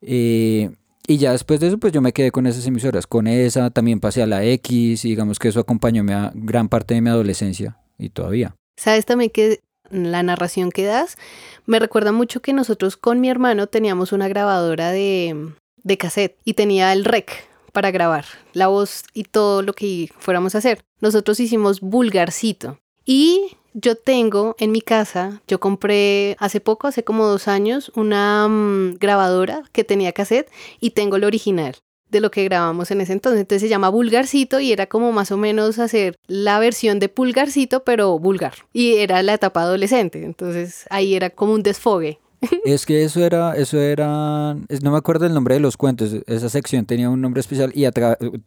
Eh, 0.00 0.70
y 1.06 1.18
ya 1.18 1.32
después 1.32 1.60
de 1.60 1.68
eso, 1.68 1.78
pues 1.78 1.92
yo 1.92 2.00
me 2.00 2.12
quedé 2.12 2.30
con 2.30 2.46
esas 2.46 2.66
emisoras. 2.66 3.06
Con 3.06 3.26
esa 3.26 3.70
también 3.70 4.00
pasé 4.00 4.22
a 4.22 4.26
la 4.26 4.44
X 4.44 5.04
y 5.04 5.08
digamos 5.08 5.38
que 5.38 5.48
eso 5.48 5.60
acompañó 5.60 6.04
a 6.14 6.32
gran 6.34 6.68
parte 6.68 6.94
de 6.94 7.02
mi 7.02 7.10
adolescencia 7.10 7.78
y 7.98 8.08
todavía. 8.08 8.56
Sabes 8.76 9.04
también 9.04 9.30
que 9.30 9.60
la 9.90 10.22
narración 10.22 10.70
que 10.70 10.84
das 10.84 11.18
me 11.66 11.78
recuerda 11.78 12.10
mucho 12.10 12.40
que 12.40 12.54
nosotros 12.54 12.96
con 12.96 13.20
mi 13.20 13.28
hermano 13.28 13.66
teníamos 13.66 14.12
una 14.12 14.28
grabadora 14.28 14.90
de, 14.90 15.52
de 15.82 15.98
cassette 15.98 16.38
y 16.44 16.54
tenía 16.54 16.92
el 16.94 17.04
rec 17.04 17.46
para 17.74 17.90
grabar 17.90 18.24
la 18.54 18.68
voz 18.68 19.02
y 19.12 19.24
todo 19.24 19.60
lo 19.60 19.74
que 19.74 20.08
fuéramos 20.18 20.54
a 20.54 20.58
hacer. 20.58 20.84
Nosotros 21.00 21.40
hicimos 21.40 21.80
vulgarcito 21.80 22.78
y 23.04 23.56
yo 23.74 23.96
tengo 23.96 24.54
en 24.60 24.70
mi 24.70 24.80
casa, 24.80 25.42
yo 25.48 25.58
compré 25.58 26.36
hace 26.38 26.60
poco, 26.60 26.86
hace 26.86 27.02
como 27.02 27.26
dos 27.26 27.48
años, 27.48 27.90
una 27.96 28.46
mm, 28.48 28.98
grabadora 28.98 29.64
que 29.72 29.82
tenía 29.82 30.12
cassette 30.12 30.50
y 30.80 30.90
tengo 30.90 31.16
el 31.16 31.24
original 31.24 31.74
de 32.08 32.20
lo 32.20 32.30
que 32.30 32.44
grabamos 32.44 32.92
en 32.92 33.00
ese 33.00 33.12
entonces. 33.12 33.40
Entonces 33.40 33.62
se 33.62 33.68
llama 33.68 33.88
Vulgarcito 33.88 34.60
y 34.60 34.70
era 34.72 34.86
como 34.86 35.10
más 35.10 35.32
o 35.32 35.36
menos 35.36 35.80
hacer 35.80 36.16
la 36.28 36.60
versión 36.60 37.00
de 37.00 37.08
Pulgarcito, 37.08 37.82
pero 37.82 38.16
vulgar. 38.20 38.54
Y 38.72 38.98
era 38.98 39.20
la 39.24 39.34
etapa 39.34 39.62
adolescente. 39.62 40.24
Entonces 40.24 40.86
ahí 40.90 41.16
era 41.16 41.30
como 41.30 41.52
un 41.52 41.64
desfogue. 41.64 42.20
Es 42.64 42.86
que 42.86 43.04
eso 43.04 43.24
era, 43.24 43.56
eso 43.56 43.80
era, 43.80 44.54
no 44.82 44.90
me 44.90 44.98
acuerdo 44.98 45.26
el 45.26 45.34
nombre 45.34 45.54
de 45.54 45.60
los 45.60 45.76
cuentos, 45.76 46.14
esa 46.26 46.48
sección 46.48 46.86
tenía 46.86 47.10
un 47.10 47.20
nombre 47.20 47.40
especial 47.40 47.72
y 47.74 47.84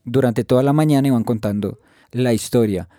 durante 0.04 0.44
toda 0.44 0.64
la 0.64 0.74
mañana 0.74 1.08
iban 1.08 1.24
contando 1.24 1.80
la 2.12 2.34
historia. 2.34 2.90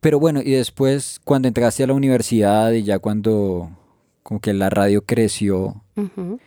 Pero 0.00 0.18
bueno, 0.18 0.40
y 0.42 0.50
después 0.50 1.20
cuando 1.24 1.48
entraste 1.48 1.84
a 1.84 1.86
la 1.86 1.94
universidad 1.94 2.72
y 2.72 2.82
ya 2.82 2.98
cuando 2.98 3.70
como 4.22 4.40
que 4.40 4.52
la 4.52 4.70
radio 4.70 5.04
creció, 5.04 5.82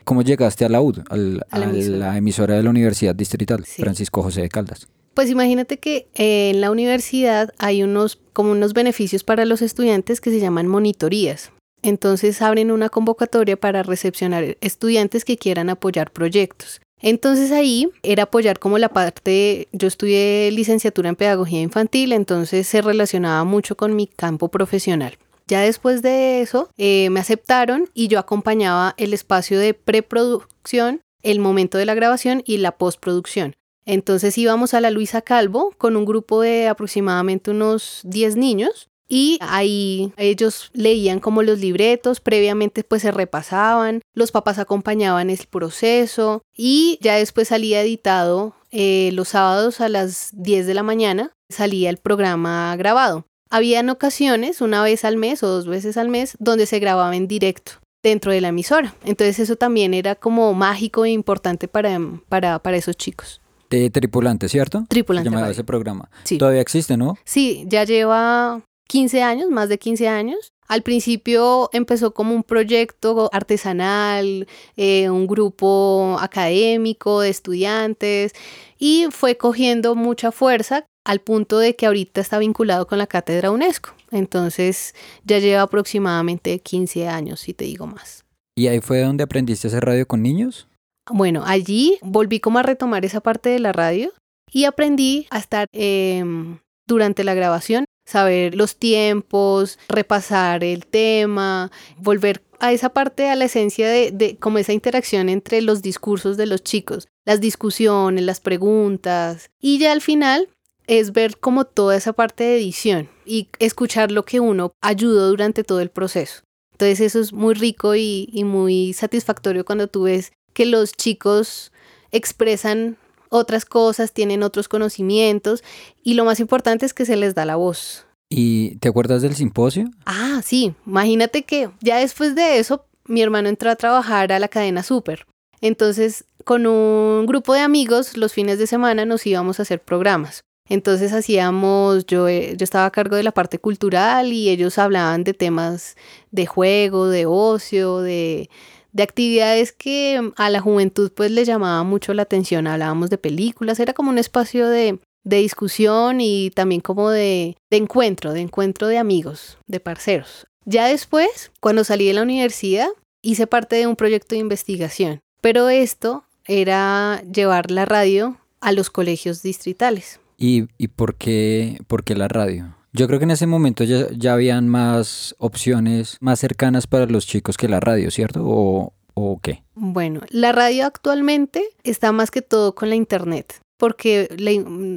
¿cómo 0.03 0.21
llegaste 0.21 0.65
a 0.65 0.69
la 0.69 0.81
UD, 0.81 0.99
a, 1.09 1.17
la 1.57 2.17
emisora 2.17 2.55
de 2.55 2.63
la 2.63 2.69
Universidad 2.69 3.15
Distrital, 3.15 3.65
Francisco 3.65 4.23
José 4.23 4.41
de 4.41 4.49
Caldas? 4.49 4.87
Pues 5.13 5.29
imagínate 5.29 5.77
que 5.77 6.09
en 6.15 6.59
la 6.59 6.71
universidad 6.71 7.53
hay 7.57 7.83
unos 7.83 8.19
como 8.33 8.51
unos 8.51 8.73
beneficios 8.73 9.23
para 9.23 9.45
los 9.45 9.61
estudiantes 9.61 10.19
que 10.19 10.29
se 10.29 10.41
llaman 10.41 10.67
monitorías. 10.67 11.51
Entonces 11.85 12.41
abren 12.41 12.71
una 12.71 12.89
convocatoria 12.89 13.57
para 13.57 13.83
recepcionar 13.83 14.57
estudiantes 14.59 15.23
que 15.23 15.37
quieran 15.37 15.69
apoyar 15.69 16.09
proyectos. 16.09 16.81
Entonces 16.99 17.51
ahí 17.51 17.91
era 18.01 18.23
apoyar 18.23 18.57
como 18.57 18.79
la 18.79 18.89
parte, 18.89 19.67
yo 19.71 19.87
estudié 19.87 20.49
licenciatura 20.51 21.09
en 21.09 21.15
pedagogía 21.15 21.61
infantil, 21.61 22.13
entonces 22.13 22.65
se 22.65 22.81
relacionaba 22.81 23.43
mucho 23.43 23.77
con 23.77 23.95
mi 23.95 24.07
campo 24.07 24.47
profesional. 24.47 25.19
Ya 25.45 25.61
después 25.61 26.01
de 26.01 26.41
eso 26.41 26.69
eh, 26.75 27.11
me 27.11 27.19
aceptaron 27.19 27.87
y 27.93 28.07
yo 28.07 28.17
acompañaba 28.17 28.95
el 28.97 29.13
espacio 29.13 29.59
de 29.59 29.75
preproducción, 29.75 31.01
el 31.21 31.39
momento 31.39 31.77
de 31.77 31.85
la 31.85 31.93
grabación 31.93 32.41
y 32.47 32.57
la 32.57 32.71
postproducción. 32.71 33.55
Entonces 33.85 34.35
íbamos 34.39 34.73
a 34.73 34.81
la 34.81 34.89
Luisa 34.89 35.21
Calvo 35.21 35.71
con 35.77 35.95
un 35.95 36.05
grupo 36.05 36.41
de 36.41 36.67
aproximadamente 36.67 37.51
unos 37.51 38.01
10 38.05 38.37
niños 38.37 38.89
y 39.07 39.37
ahí 39.41 40.13
ellos 40.17 40.71
leían 40.73 41.19
como 41.19 41.43
los 41.43 41.59
libretos, 41.59 42.19
previamente 42.19 42.83
pues 42.83 43.01
se 43.01 43.11
repasaban, 43.11 44.01
los 44.13 44.31
papás 44.31 44.59
acompañaban 44.59 45.29
el 45.29 45.39
proceso 45.49 46.41
y 46.55 46.97
ya 47.01 47.15
después 47.15 47.49
salía 47.49 47.81
editado 47.81 48.55
eh, 48.71 49.11
los 49.13 49.29
sábados 49.29 49.81
a 49.81 49.89
las 49.89 50.29
10 50.33 50.67
de 50.67 50.73
la 50.73 50.83
mañana, 50.83 51.31
salía 51.49 51.89
el 51.89 51.97
programa 51.97 52.75
grabado. 52.77 53.25
Habían 53.49 53.89
ocasiones, 53.89 54.59
una 54.59 54.81
vez 54.81 55.05
al 55.05 55.17
mes 55.17 55.43
o 55.43 55.47
dos 55.47 55.67
veces 55.67 55.97
al 55.97 56.09
mes, 56.09 56.35
donde 56.39 56.65
se 56.65 56.79
grababa 56.79 57.15
en 57.15 57.27
directo 57.27 57.73
dentro 58.01 58.31
de 58.31 58.41
la 58.41 58.49
emisora. 58.49 58.95
Entonces 59.03 59.39
eso 59.39 59.55
también 59.55 59.93
era 59.93 60.15
como 60.15 60.53
mágico 60.53 61.05
e 61.05 61.11
importante 61.11 61.67
para, 61.67 61.99
para, 62.27 62.59
para 62.59 62.77
esos 62.77 62.97
chicos. 62.97 63.41
De 63.69 63.89
tripulante, 63.89 64.49
¿cierto? 64.49 64.85
Tripulante. 64.87 65.29
Se 65.29 65.51
ese 65.51 65.63
programa. 65.63 66.09
Sí. 66.23 66.37
Todavía 66.37 66.61
existe, 66.61 66.97
¿no? 66.97 67.17
Sí, 67.23 67.65
ya 67.67 67.83
lleva 67.83 68.61
15 68.87 69.21
años, 69.21 69.49
más 69.49 69.69
de 69.69 69.77
15 69.77 70.07
años. 70.07 70.51
Al 70.67 70.81
principio 70.81 71.69
empezó 71.73 72.13
como 72.13 72.33
un 72.33 72.43
proyecto 72.43 73.29
artesanal, 73.31 74.47
eh, 74.77 75.09
un 75.09 75.27
grupo 75.27 76.17
académico 76.19 77.21
de 77.21 77.29
estudiantes 77.29 78.33
y 78.79 79.07
fue 79.11 79.37
cogiendo 79.37 79.95
mucha 79.95 80.31
fuerza 80.31 80.85
al 81.05 81.19
punto 81.19 81.59
de 81.59 81.75
que 81.75 81.85
ahorita 81.85 82.19
está 82.19 82.39
vinculado 82.39 82.87
con 82.87 82.97
la 82.97 83.07
cátedra 83.07 83.51
UNESCO. 83.51 83.91
Entonces 84.11 84.95
ya 85.23 85.39
lleva 85.39 85.61
aproximadamente 85.61 86.59
15 86.59 87.07
años, 87.07 87.41
si 87.41 87.53
te 87.53 87.65
digo 87.65 87.85
más. 87.85 88.25
¿Y 88.57 88.67
ahí 88.67 88.79
fue 88.79 89.01
donde 89.01 89.23
aprendiste 89.23 89.67
a 89.67 89.69
hacer 89.69 89.85
radio 89.85 90.07
con 90.07 90.23
niños? 90.23 90.67
Bueno, 91.11 91.43
allí 91.45 91.99
volví 92.01 92.39
como 92.39 92.57
a 92.57 92.63
retomar 92.63 93.05
esa 93.05 93.21
parte 93.21 93.49
de 93.49 93.59
la 93.59 93.71
radio 93.71 94.11
y 94.51 94.65
aprendí 94.65 95.27
a 95.29 95.37
estar 95.37 95.67
em, 95.71 96.59
durante 96.87 97.23
la 97.23 97.35
grabación, 97.35 97.85
saber 98.05 98.55
los 98.55 98.77
tiempos, 98.77 99.79
repasar 99.89 100.63
el 100.63 100.85
tema, 100.85 101.71
volver 101.97 102.43
a 102.59 102.71
esa 102.71 102.89
parte, 102.89 103.29
a 103.29 103.35
la 103.35 103.45
esencia 103.45 103.89
de, 103.89 104.11
de 104.11 104.37
como 104.37 104.57
esa 104.57 104.73
interacción 104.73 105.29
entre 105.29 105.61
los 105.61 105.81
discursos 105.81 106.37
de 106.37 106.45
los 106.45 106.63
chicos, 106.63 107.07
las 107.25 107.41
discusiones, 107.41 108.23
las 108.23 108.39
preguntas, 108.39 109.49
y 109.59 109.79
ya 109.79 109.91
al 109.91 110.01
final 110.01 110.49
es 110.87 111.13
ver 111.13 111.37
como 111.37 111.65
toda 111.65 111.95
esa 111.95 112.13
parte 112.13 112.43
de 112.43 112.57
edición 112.57 113.09
y 113.25 113.49
escuchar 113.59 114.11
lo 114.11 114.23
que 114.23 114.39
uno 114.39 114.71
ayudó 114.81 115.29
durante 115.29 115.63
todo 115.63 115.81
el 115.81 115.89
proceso. 115.89 116.43
Entonces 116.73 116.99
eso 116.99 117.19
es 117.19 117.33
muy 117.33 117.53
rico 117.53 117.95
y, 117.95 118.29
y 118.31 118.43
muy 118.43 118.93
satisfactorio 118.93 119.65
cuando 119.65 119.87
tú 119.87 120.03
ves 120.03 120.31
que 120.53 120.65
los 120.65 120.91
chicos 120.91 121.71
expresan 122.11 122.97
otras 123.35 123.65
cosas, 123.65 124.11
tienen 124.11 124.43
otros 124.43 124.67
conocimientos 124.67 125.63
y 126.03 126.13
lo 126.15 126.25
más 126.25 126.39
importante 126.39 126.85
es 126.85 126.93
que 126.93 127.05
se 127.05 127.15
les 127.15 127.35
da 127.35 127.45
la 127.45 127.55
voz. 127.55 128.05
¿Y 128.29 128.77
te 128.77 128.89
acuerdas 128.89 129.21
del 129.21 129.35
simposio? 129.35 129.89
Ah, 130.05 130.41
sí, 130.43 130.73
imagínate 130.85 131.43
que 131.43 131.69
ya 131.81 131.97
después 131.97 132.35
de 132.35 132.59
eso 132.59 132.85
mi 133.07 133.21
hermano 133.21 133.49
entró 133.49 133.69
a 133.69 133.75
trabajar 133.75 134.31
a 134.31 134.39
la 134.39 134.47
cadena 134.47 134.83
Super. 134.83 135.27
Entonces, 135.61 136.25
con 136.43 136.67
un 136.67 137.25
grupo 137.25 137.53
de 137.53 137.61
amigos, 137.61 138.17
los 138.17 138.33
fines 138.33 138.59
de 138.59 138.67
semana 138.67 139.05
nos 139.05 139.25
íbamos 139.25 139.59
a 139.59 139.63
hacer 139.63 139.81
programas. 139.81 140.43
Entonces 140.67 141.13
hacíamos, 141.13 142.07
yo, 142.07 142.27
eh, 142.27 142.55
yo 142.57 142.63
estaba 142.63 142.85
a 142.85 142.91
cargo 142.91 143.15
de 143.15 143.23
la 143.23 143.31
parte 143.31 143.59
cultural 143.59 144.33
y 144.33 144.49
ellos 144.49 144.79
hablaban 144.79 145.23
de 145.23 145.33
temas 145.33 145.95
de 146.31 146.47
juego, 146.47 147.07
de 147.07 147.27
ocio, 147.27 147.99
de, 147.99 148.49
de 148.95 149.03
actividades 149.03 149.73
que 149.73 150.31
a 150.37 150.49
la 150.49 150.61
juventud 150.61 151.11
pues 151.13 151.29
les 151.29 151.45
llamaba 151.45 151.83
mucho 151.83 152.13
la 152.13 152.21
atención. 152.21 152.65
Hablábamos 152.65 153.09
de 153.09 153.17
películas, 153.17 153.81
era 153.81 153.91
como 153.91 154.09
un 154.09 154.17
espacio 154.17 154.69
de, 154.69 154.99
de 155.25 155.37
discusión 155.37 156.21
y 156.21 156.49
también 156.51 156.79
como 156.79 157.09
de, 157.09 157.57
de 157.69 157.77
encuentro, 157.77 158.31
de 158.31 158.39
encuentro 158.39 158.87
de 158.87 158.97
amigos, 158.97 159.57
de 159.67 159.81
parceros. 159.81 160.47
Ya 160.63 160.87
después, 160.87 161.51
cuando 161.59 161.83
salí 161.83 162.07
de 162.07 162.13
la 162.13 162.23
universidad, 162.23 162.87
hice 163.21 163.47
parte 163.47 163.75
de 163.75 163.85
un 163.85 163.97
proyecto 163.97 164.33
de 164.33 164.39
investigación, 164.39 165.19
pero 165.41 165.67
esto 165.67 166.23
era 166.45 167.21
llevar 167.29 167.71
la 167.71 167.83
radio 167.83 168.37
a 168.61 168.71
los 168.71 168.89
colegios 168.89 169.43
distritales. 169.43 170.21
¿Y, 170.37 170.67
y 170.77 170.87
por, 170.87 171.15
qué, 171.15 171.79
por 171.87 172.05
qué 172.05 172.15
la 172.15 172.29
radio? 172.29 172.77
Yo 172.95 173.07
creo 173.07 173.19
que 173.19 173.25
en 173.25 173.31
ese 173.31 173.45
momento 173.45 173.83
ya, 173.83 174.07
ya 174.15 174.33
habían 174.33 174.69
más 174.69 175.35
opciones 175.37 176.17
más 176.21 176.39
cercanas 176.39 176.87
para 176.87 177.05
los 177.07 177.27
chicos 177.27 177.57
que 177.57 177.67
la 177.67 177.81
radio, 177.81 178.09
¿cierto? 178.09 178.41
¿O, 178.45 178.93
¿O 179.13 179.39
qué? 179.41 179.63
Bueno, 179.73 180.21
la 180.29 180.53
radio 180.53 180.85
actualmente 180.85 181.63
está 181.83 182.13
más 182.13 182.31
que 182.31 182.41
todo 182.41 182.73
con 182.73 182.89
la 182.89 182.95
internet, 182.95 183.61
porque 183.77 184.29
la, 184.37 184.51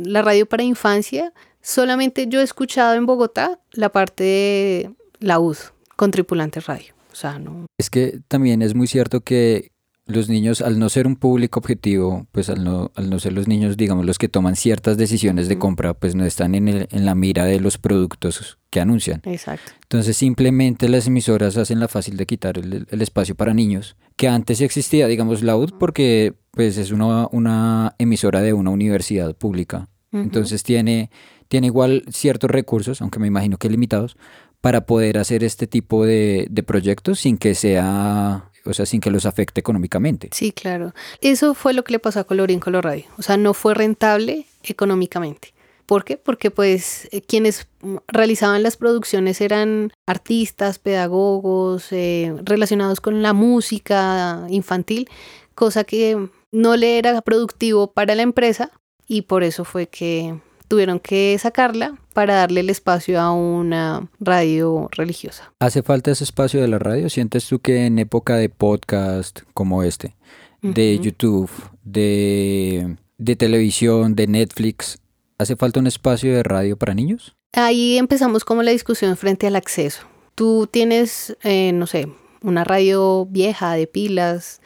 la 0.09 0.23
radio 0.23 0.47
para 0.47 0.63
infancia, 0.63 1.33
solamente 1.61 2.29
yo 2.29 2.41
he 2.41 2.45
escuchado 2.45 2.95
en 2.95 3.05
Bogotá 3.05 3.59
la 3.73 3.91
parte 3.91 4.25
de 4.25 4.91
la 5.19 5.41
UD 5.41 5.57
con 5.97 6.13
tripulante 6.13 6.61
radio. 6.61 6.95
O 7.11 7.17
sea, 7.17 7.41
no. 7.41 7.67
Es 7.79 7.91
que 7.91 8.21
también 8.29 8.63
es 8.63 8.77
muy 8.77 8.87
cierto 8.87 9.23
que 9.23 9.73
los 10.09 10.29
niños, 10.29 10.63
al 10.63 10.79
no 10.79 10.89
ser 10.89 11.07
un 11.07 11.17
público 11.17 11.61
objetivo, 11.61 12.27
pues 12.33 12.49
al 12.49 12.65
no, 12.65 12.91
al 12.95 13.11
no 13.11 13.19
ser 13.21 13.35
los 13.35 13.47
niños, 13.47 13.77
digamos, 13.77 14.07
los 14.07 14.19
que 14.19 14.29
toman 14.29 14.57
ciertas 14.57 14.97
decisiones 14.97 15.49
de 15.49 15.59
compra, 15.59 15.95
pues 15.95 16.15
no 16.15 16.25
están 16.25 16.55
en, 16.55 16.67
el, 16.67 16.89
en 16.91 17.05
la 17.05 17.15
mira 17.15 17.45
de 17.45 17.61
los 17.61 17.79
productos 17.79 18.59
que 18.71 18.81
anuncian. 18.81 19.21
Exacto. 19.25 19.73
Entonces 19.83 20.17
simplemente 20.17 20.89
las 20.89 21.07
emisoras 21.07 21.57
hacen 21.59 21.79
la 21.79 21.89
fácil 21.89 22.17
de 22.17 22.27
quitar 22.27 22.59
el, 22.59 22.87
el 22.91 23.03
espacio 23.03 23.35
para 23.35 23.53
niños, 23.53 23.97
que 24.17 24.29
antes 24.29 24.63
existía, 24.63 25.07
digamos, 25.07 25.43
la 25.43 25.57
UD, 25.57 25.75
porque 25.79 26.35
pues 26.53 26.79
es 26.79 26.91
una, 26.91 27.29
una 27.31 27.95
emisora 27.99 28.41
de 28.41 28.53
una 28.53 28.71
universidad 28.71 29.37
pública. 29.37 29.89
Entonces 30.11 30.63
tiene, 30.63 31.11
tiene 31.49 31.67
igual 31.67 32.03
ciertos 32.11 32.51
recursos, 32.51 33.03
aunque 33.03 33.19
me 33.19 33.27
imagino 33.27 33.59
que 33.59 33.69
limitados, 33.69 34.17
para 34.61 34.87
poder 34.87 35.19
hacer 35.19 35.45
este 35.45 35.67
tipo 35.67 36.05
de, 36.05 36.47
de 36.51 36.63
proyectos 36.63 37.21
sin 37.21 37.37
que 37.37 37.55
sea, 37.55 38.51
o 38.69 38.75
sea, 38.75 38.87
sin 38.87 39.01
que 39.01 39.11
los 39.11 39.27
afecte 39.27 39.61
económicamente. 39.61 40.29
Sí, 40.33 40.53
claro. 40.53 40.95
Eso 41.21 41.55
fue 41.55 41.73
lo 41.73 41.85
que 41.85 41.93
le 41.93 41.99
pasó 41.99 42.21
a 42.21 42.25
Colorín 42.25 42.61
Color 42.61 42.85
Radio. 42.85 43.05
O 43.17 43.23
sea, 43.23 43.37
no 43.37 43.55
fue 43.55 43.75
rentable 43.75 44.47
económicamente. 44.63 45.55
¿Por 45.87 46.05
qué? 46.05 46.19
Porque 46.19 46.51
pues 46.51 47.09
eh, 47.13 47.23
quienes 47.23 47.67
realizaban 48.09 48.63
las 48.63 48.77
producciones 48.77 49.41
eran 49.41 49.91
artistas, 50.07 50.79
pedagogos, 50.79 51.87
eh, 51.93 52.35
relacionados 52.45 53.01
con 53.01 53.23
la 53.23 53.33
música 53.33 54.45
infantil, 54.51 55.09
cosa 55.55 55.85
que 55.85 56.29
no 56.53 56.77
le 56.77 56.99
era 56.99 57.23
productivo 57.23 57.91
para 57.91 58.15
la 58.15 58.23
empresa 58.23 58.71
y 59.07 59.23
por 59.23 59.43
eso 59.43 59.65
fue 59.65 59.87
que 59.87 60.39
tuvieron 60.69 61.01
que 61.01 61.37
sacarla 61.41 61.99
para 62.13 62.35
darle 62.35 62.61
el 62.61 62.71
espacio 62.71 63.21
a 63.21 63.33
una 63.33 64.09
radio 64.21 64.89
religiosa. 64.93 65.53
¿Hace 65.59 65.83
falta 65.83 66.11
ese 66.11 66.25
espacio 66.25 66.61
de 66.61 66.69
la 66.69 66.79
radio? 66.79 67.11
¿Sientes 67.11 67.49
tú 67.49 67.59
que 67.59 67.87
en 67.87 67.99
época 67.99 68.37
de 68.37 68.49
podcast 68.49 69.41
como 69.55 69.83
este, 69.83 70.15
de. 70.63 70.99
YouTube, 70.99 71.51
de, 71.83 72.97
de 73.17 73.37
televisión, 73.37 74.15
de 74.15 74.27
Netflix, 74.27 74.99
¿hace 75.39 75.57
falta 75.57 75.81
un 75.81 75.87
espacio 75.87 76.35
de 76.35 76.43
radio 76.43 76.77
para 76.77 76.95
niños? 76.95 77.35
Ahí 77.53 77.97
empezamos 77.97 78.45
como 78.45 78.63
la 78.63 78.71
discusión 78.71 79.17
frente 79.17 79.47
al 79.47 79.57
acceso. 79.57 80.03
Tú 80.35 80.69
tienes, 80.71 81.37
eh, 81.43 81.73
no 81.73 81.87
sé, 81.87 82.09
una 82.43 82.63
radio 82.63 83.27
vieja 83.27 83.73
de 83.73 83.87
pilas, 83.87 84.61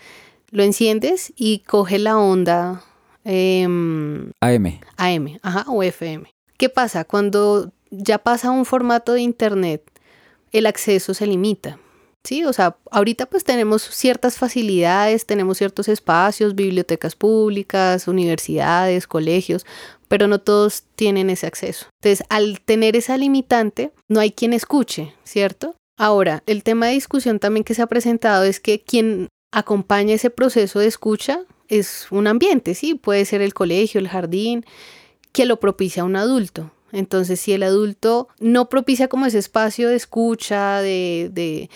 lo 0.51 0.63
enciendes 0.63 1.33
y 1.37 1.61
coge 1.61 1.99
la 1.99 2.19
onda 2.19 2.83
em, 3.25 4.31
AM. 4.41 4.81
AM, 4.97 5.39
ajá, 5.43 5.65
o 5.69 5.83
FM. 5.83 6.33
¿Qué 6.57 6.69
pasa? 6.69 7.05
Cuando 7.05 7.73
ya 7.91 8.19
pasa 8.19 8.51
un 8.51 8.65
formato 8.65 9.13
de 9.13 9.21
internet, 9.21 9.83
el 10.53 10.67
acceso 10.67 11.15
se 11.15 11.27
limita. 11.27 11.79
Sí, 12.25 12.45
o 12.45 12.53
sea, 12.53 12.77
ahorita 12.93 13.27
pues 13.27 13.43
tenemos 13.43 13.83
ciertas 13.83 14.39
facilidades, 14.39 15.27
tenemos 15.27 15.59
ciertos 15.59 15.89
espacios, 15.89 16.55
bibliotecas 16.55 17.17
públicas, 17.17 18.07
universidades, 18.07 19.09
colegios, 19.09 19.67
pero 20.07 20.29
no 20.29 20.41
todos 20.41 20.85
tienen 20.95 21.31
ese 21.31 21.49
acceso. 21.49 21.87
Entonces, 22.01 22.25
al 22.29 22.61
tener 22.61 22.95
esa 22.95 23.17
limitante, 23.17 23.93
no 24.09 24.21
hay 24.21 24.31
quien 24.31 24.53
escuche, 24.53 25.15
¿cierto? 25.25 25.75
Ahora, 25.99 26.45
el 26.47 26.63
tema 26.63 26.87
de 26.87 26.93
discusión 26.93 27.41
también 27.41 27.65
que 27.65 27.75
se 27.75 27.83
ha 27.83 27.87
presentado 27.87 28.45
es 28.45 28.61
que 28.61 28.81
quien 28.81 29.29
acompaña 29.51 30.15
ese 30.15 30.31
proceso 30.31 30.79
de 30.79 30.87
escucha 30.87 31.41
es 31.79 32.07
un 32.11 32.27
ambiente, 32.27 32.75
sí, 32.75 32.95
puede 32.95 33.25
ser 33.25 33.41
el 33.43 33.55
colegio, 33.55 33.99
el 34.01 34.09
jardín, 34.09 34.65
que 35.33 35.47
lo 35.47 35.59
propicia 35.59 36.05
un 36.05 36.17
adulto. 36.17 36.71
Entonces, 36.93 37.41
si 37.41 37.53
el 37.53 37.63
adulto 37.63 38.29
no 38.39 38.69
propicia 38.69 39.09
como 39.09 39.25
ese 39.25 39.39
espacio 39.39 39.89
de 39.89 39.97
escucha, 39.97 40.83
de, 40.83 41.31
de 41.33 41.71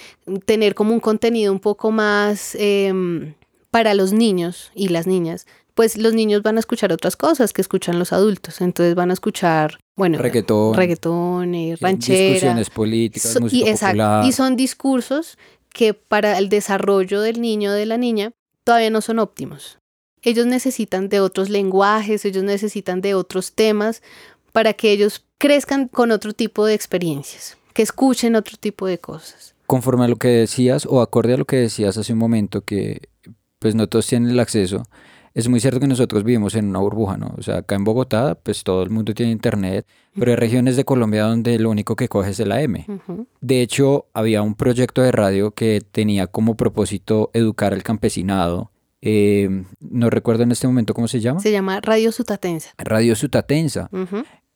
tener 0.45 0.75
como 0.75 0.93
un 0.93 1.01
contenido 1.01 1.53
un 1.53 1.61
poco 1.61 1.91
más 1.91 2.55
em, 2.59 3.33
para 3.71 3.95
los 3.95 4.13
niños 4.13 4.71
y 4.75 4.89
las 4.89 5.07
niñas, 5.07 5.47
pues 5.75 5.97
los 5.97 6.13
niños 6.13 6.43
van 6.43 6.57
a 6.57 6.61
escuchar 6.61 6.93
otras 6.93 7.17
cosas 7.17 7.53
que 7.55 7.63
escuchan 7.63 7.99
los 7.99 8.13
adultos. 8.13 8.61
Entonces 8.61 8.95
van 8.95 9.09
a 9.11 9.15
escuchar, 9.15 9.79
bueno, 9.97 10.19
Reggaetón, 10.19 10.75
reggaetón, 10.75 11.55
eh, 11.55 11.73
eh, 11.73 11.77
ranchera. 11.81 12.19
discusiones 12.33 12.69
políticas, 12.71 13.33
So- 13.33 13.41
música 13.41 13.67
y, 13.67 13.71
exacto, 13.71 13.97
popular. 13.97 14.25
y 14.27 14.33
son 14.33 14.57
discursos 14.57 15.39
que 15.73 15.95
para 15.95 16.37
el 16.39 16.51
desarrollo 16.51 17.23
del 17.23 17.41
niño 17.41 17.71
o 17.71 17.75
de 17.75 17.87
la 17.87 17.97
niña 17.97 18.33
todavía 18.65 18.91
no 18.91 19.01
son 19.01 19.19
óptimos. 19.19 19.79
Ellos 20.27 20.45
necesitan 20.45 21.09
de 21.09 21.21
otros 21.21 21.51
lenguajes, 21.51 22.25
ellos 22.25 22.43
necesitan 22.43 23.01
de 23.01 23.15
otros 23.15 23.53
temas 23.53 24.03
para 24.51 24.73
que 24.73 24.91
ellos 24.91 25.25
crezcan 25.39 25.87
con 25.87 26.11
otro 26.11 26.33
tipo 26.33 26.67
de 26.67 26.75
experiencias, 26.75 27.57
que 27.73 27.83
escuchen 27.83 28.35
otro 28.35 28.57
tipo 28.59 28.89
de 28.89 28.99
cosas. 28.99 29.55
Conforme 29.67 30.07
a 30.07 30.09
lo 30.09 30.17
que 30.17 30.27
decías 30.27 30.85
o 30.85 31.01
acorde 31.01 31.35
a 31.35 31.37
lo 31.37 31.45
que 31.45 31.59
decías 31.59 31.97
hace 31.97 32.13
un 32.13 32.19
momento 32.19 32.63
que 32.63 33.03
pues 33.61 33.77
no 33.77 33.87
todos 33.87 34.09
tienen 34.09 34.31
el 34.31 34.41
acceso, 34.41 34.83
es 35.33 35.49
muy 35.49 35.61
cierto 35.61 35.79
que 35.79 35.87
nosotros 35.87 36.25
vivimos 36.25 36.57
en 36.57 36.71
una 36.71 36.81
burbuja, 36.81 37.17
¿no? 37.17 37.33
O 37.39 37.43
sea, 37.43 37.59
acá 37.59 37.77
en 37.77 37.85
Bogotá 37.85 38.35
pues 38.35 38.65
todo 38.65 38.83
el 38.83 38.91
mundo 38.91 39.15
tiene 39.15 39.31
internet, 39.31 39.87
pero 40.19 40.33
hay 40.33 40.37
regiones 40.37 40.75
de 40.75 40.85
Colombia 40.85 41.23
donde 41.23 41.57
lo 41.61 41.71
único 41.71 41.95
que 41.95 42.09
coge 42.09 42.31
es 42.31 42.41
el 42.41 42.51
AM. 42.51 42.85
De 43.41 43.63
hecho, 43.63 44.07
había 44.13 44.43
un 44.43 44.57
proyecto 44.57 45.03
de 45.03 45.13
radio 45.13 45.53
que 45.53 45.83
tenía 45.89 46.27
como 46.27 46.57
propósito 46.57 47.31
educar 47.33 47.73
al 47.73 47.85
campesinado. 47.85 48.73
Eh, 49.09 49.63
no 49.79 50.11
recuerdo 50.11 50.43
en 50.43 50.51
este 50.51 50.67
momento 50.67 50.93
cómo 50.93 51.07
se 51.07 51.21
llama. 51.21 51.39
Se 51.39 51.53
llama 51.53 51.81
Radio 51.81 52.11
Sutatensa. 52.11 52.71
Radio 52.77 53.15
Sutatensa. 53.15 53.89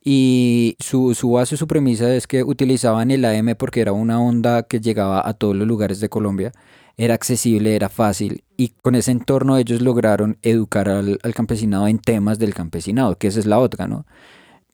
Y 0.02 0.76
su, 0.80 1.14
su 1.14 1.30
base, 1.30 1.56
su 1.56 1.68
premisa 1.68 2.12
es 2.16 2.26
que 2.26 2.42
utilizaban 2.42 3.12
el 3.12 3.24
AM 3.24 3.54
porque 3.56 3.80
era 3.80 3.92
una 3.92 4.20
onda 4.20 4.64
que 4.64 4.80
llegaba 4.80 5.26
a 5.28 5.34
todos 5.34 5.54
los 5.54 5.68
lugares 5.68 6.00
de 6.00 6.08
Colombia, 6.08 6.50
era 6.96 7.14
accesible, 7.14 7.76
era 7.76 7.88
fácil, 7.88 8.42
y 8.56 8.70
con 8.82 8.96
ese 8.96 9.12
entorno 9.12 9.56
ellos 9.56 9.82
lograron 9.82 10.36
educar 10.42 10.88
al, 10.88 11.20
al 11.22 11.34
campesinado 11.34 11.86
en 11.86 11.98
temas 11.98 12.40
del 12.40 12.52
campesinado, 12.52 13.18
que 13.18 13.28
esa 13.28 13.38
es 13.38 13.46
la 13.46 13.58
otra, 13.58 13.86
¿no? 13.86 14.04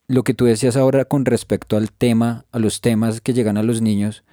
Lo 0.07 0.23
que 0.23 0.33
tú 0.33 0.45
decías 0.45 0.75
ahora 0.75 1.05
con 1.05 1.25
respecto 1.25 1.77
al 1.77 1.91
tema, 1.91 2.45
a 2.51 2.57
los 2.57 2.81
temas 2.81 3.21
que 3.21 3.33
llegan 3.33 3.57
a 3.57 3.63
los 3.63 3.81
niños, 3.81 4.23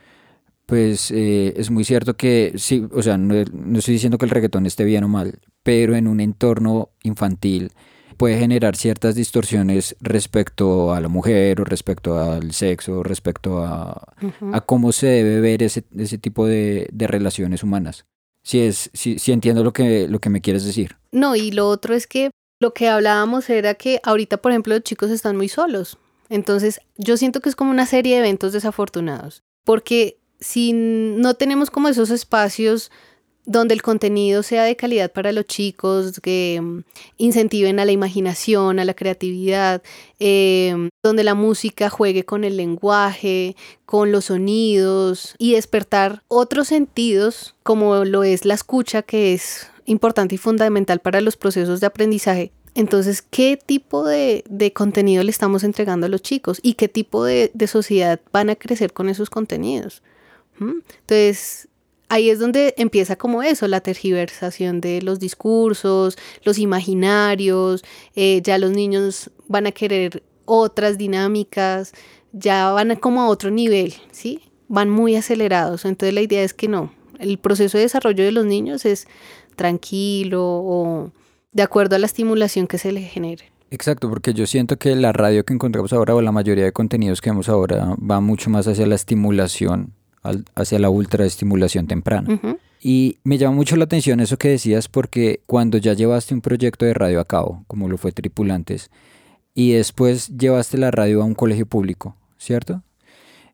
pues 0.67 1.11
eh, 1.11 1.55
es 1.57 1.71
muy 1.71 1.85
cierto 1.85 2.17
que 2.17 2.55
sí, 2.57 2.87
o 2.93 3.03
sea, 3.03 3.19
no, 3.19 3.35
no 3.53 3.79
estoy 3.79 3.95
diciendo 3.95 4.19
que 4.19 4.25
el 4.25 4.31
reggaetón 4.31 4.67
esté 4.67 4.85
bien 4.85 5.05
o 5.05 5.09
mal, 5.09 5.39
pero 5.63 5.95
en 5.95 6.07
un 6.07 6.21
entorno 6.21 6.91
infantil, 7.03 7.73
puede 8.17 8.39
generar 8.39 8.77
ciertas 8.77 9.15
distorsiones 9.15 9.97
respecto 10.01 10.93
a 10.93 11.01
la 11.01 11.09
mujer 11.09 11.61
o 11.61 11.65
respecto 11.65 12.19
al 12.19 12.53
sexo, 12.53 13.03
respecto 13.03 13.59
a, 13.59 14.15
a 14.53 14.61
cómo 14.63 14.93
se 14.93 15.07
debe 15.07 15.41
ver 15.41 15.63
ese, 15.63 15.85
ese 15.97 16.19
tipo 16.19 16.47
de, 16.47 16.89
de 16.93 17.07
relaciones 17.07 17.63
humanas. 17.63 18.07
Si, 18.43 18.61
es, 18.61 18.91
si, 18.93 19.19
si 19.19 19.33
entiendo 19.33 19.65
lo 19.65 19.73
que, 19.73 20.07
lo 20.07 20.19
que 20.21 20.31
me 20.31 20.43
quieres 20.43 20.65
decir. 20.65 20.97
No, 21.13 21.35
y 21.35 21.51
lo 21.51 21.69
otro 21.69 21.95
es 21.95 22.07
que 22.07 22.31
lo 22.61 22.75
que 22.75 22.89
hablábamos 22.89 23.49
era 23.49 23.75
que 23.75 24.01
ahorita, 24.03 24.37
por 24.39 24.53
ejemplo, 24.53 24.75
los 24.75 24.85
chicos 24.85 25.11
están 25.11 25.37
muy 25.37 25.49
solos. 25.49 25.99
Entonces, 26.29 26.81
yo 26.97 27.17
siento 27.17 27.41
que 27.41 27.49
es 27.49 27.57
como 27.57 27.71
una 27.71 27.87
serie 27.87 28.15
de 28.15 28.21
eventos 28.21 28.53
desafortunados, 28.53 29.43
porque 29.65 30.19
si 30.45 30.75
no 30.75 31.33
tenemos 31.33 31.71
como 31.71 31.89
esos 31.89 32.11
espacios 32.11 32.91
donde 33.47 33.73
el 33.73 33.81
contenido 33.81 34.43
sea 34.43 34.65
de 34.65 34.77
calidad 34.77 35.11
para 35.11 35.33
los 35.33 35.47
chicos, 35.47 36.21
que 36.21 36.61
mm, 36.63 36.81
incentiven 37.17 37.81
a 37.81 37.87
la 37.87 37.93
imaginación, 37.93 38.79
a 38.79 38.85
la 38.85 38.93
creatividad, 38.93 39.83
em, 40.19 40.91
donde 41.03 41.25
la 41.25 41.35
música 41.35 41.89
juegue 41.89 42.25
con 42.27 42.45
el 42.45 42.59
lenguaje, 42.59 43.57
con 43.87 44.13
los 44.13 44.27
sonidos 44.27 45.35
y 45.39 45.55
despertar 45.55 46.23
otros 46.29 46.69
sentidos 46.69 47.55
como 47.63 48.05
lo 48.05 48.23
es 48.23 48.45
la 48.45 48.55
escucha, 48.55 49.01
que 49.01 49.33
es 49.33 49.71
importante 49.87 50.35
y 50.35 50.39
fundamental 50.39 51.01
para 51.01 51.23
los 51.23 51.37
procesos 51.39 51.81
de 51.81 51.87
aprendizaje. 51.87 52.53
Entonces, 52.75 53.23
¿qué 53.23 53.59
tipo 53.65 54.05
de, 54.05 54.45
contenido 54.75 55.23
le 55.23 55.31
estamos 55.31 55.65
entregando 55.65 56.05
a 56.05 56.11
los 56.11 56.21
chicos 56.21 56.61
y 56.63 56.75
qué 56.75 56.89
tipo 56.89 57.25
de, 57.25 57.51
de 57.55 57.67
sociedad 57.67 58.21
van 58.31 58.51
a 58.51 58.57
crecer 58.57 58.93
con 58.93 59.09
esos 59.09 59.31
contenidos? 59.31 60.03
Entonces, 60.61 61.69
ahí 62.09 62.31
es 62.31 62.39
donde 62.39 62.75
empieza 62.77 63.17
como 63.17 63.43
eso, 63.43 63.67
la 63.69 63.81
tergiversación 63.81 64.81
de 64.81 65.03
los 65.03 65.19
discursos, 65.19 66.17
los 66.45 66.59
imaginarios, 66.59 67.85
eh, 68.15 68.41
ya 68.43 68.59
los 68.59 68.71
niños 68.71 69.31
van 69.49 69.67
a 69.67 69.73
querer 69.73 70.23
otras 70.45 70.99
dinámicas, 70.99 71.93
ya 72.33 72.71
van 72.73 72.95
como 72.97 73.23
a 73.23 73.29
otro 73.29 73.51
nivel, 73.51 73.95
¿sí? 74.13 74.41
Van 74.69 74.91
muy 74.91 75.17
acelerados. 75.17 75.85
Entonces 75.85 76.15
la 76.15 76.21
idea 76.21 76.43
es 76.43 76.55
que 76.55 76.69
no, 76.69 76.93
el 77.19 77.39
proceso 77.39 77.79
de 77.79 77.85
desarrollo 77.85 78.25
de 78.25 78.33
los 78.33 78.45
niños 78.45 78.85
es 78.85 79.07
tranquilo 79.57 80.43
o 80.45 81.13
de 81.53 81.63
acuerdo 81.63 81.97
a 81.97 81.99
la 81.99 82.07
estimulación 82.07 82.67
que 82.67 82.79
se 82.79 82.93
les 82.93 83.11
genere. 83.11 83.53
Exacto, 83.71 84.09
porque 84.09 84.35
yo 84.35 84.47
siento 84.47 84.77
que 84.77 84.95
la 84.95 85.13
radio 85.13 85.45
que 85.45 85.55
encontramos 85.55 85.93
ahora 85.93 86.15
o 86.15 86.21
la 86.21 86.33
mayoría 86.33 86.65
de 86.65 86.73
contenidos 86.73 87.21
que 87.21 87.31
vemos 87.31 87.49
ahora 87.49 87.97
va 87.99 88.21
mucho 88.21 88.51
más 88.51 88.69
hacia 88.69 88.87
la 88.87 88.95
estimulación 88.95 89.95
hacia 90.55 90.79
la 90.79 90.91
ultraestimulación 90.91 91.87
temprana. 91.87 92.41
Y 92.81 93.19
me 93.25 93.39
llama 93.39 93.57
mucho 93.57 93.77
la 93.77 93.85
atención 93.85 94.21
eso 94.21 94.37
que 94.37 94.49
decías 94.49 94.89
porque 94.89 95.41
cuando 95.47 95.79
ya 95.79 95.95
llevaste 95.95 96.35
un 96.35 96.43
proyecto 96.43 96.85
de 96.85 96.93
radio 96.93 97.21
a 97.21 97.25
cabo, 97.25 97.65
como 97.67 97.89
lo 97.89 97.97
fue 97.97 98.13
Tripulantes, 98.13 98.91
y 99.55 99.73
después 99.73 100.29
llevaste 100.37 100.77
la 100.77 100.91
radio 100.91 101.23
a 101.23 101.25
un 101.25 101.35
colegio 101.35 101.65
público, 101.65 102.17
¿cierto? 102.37 102.83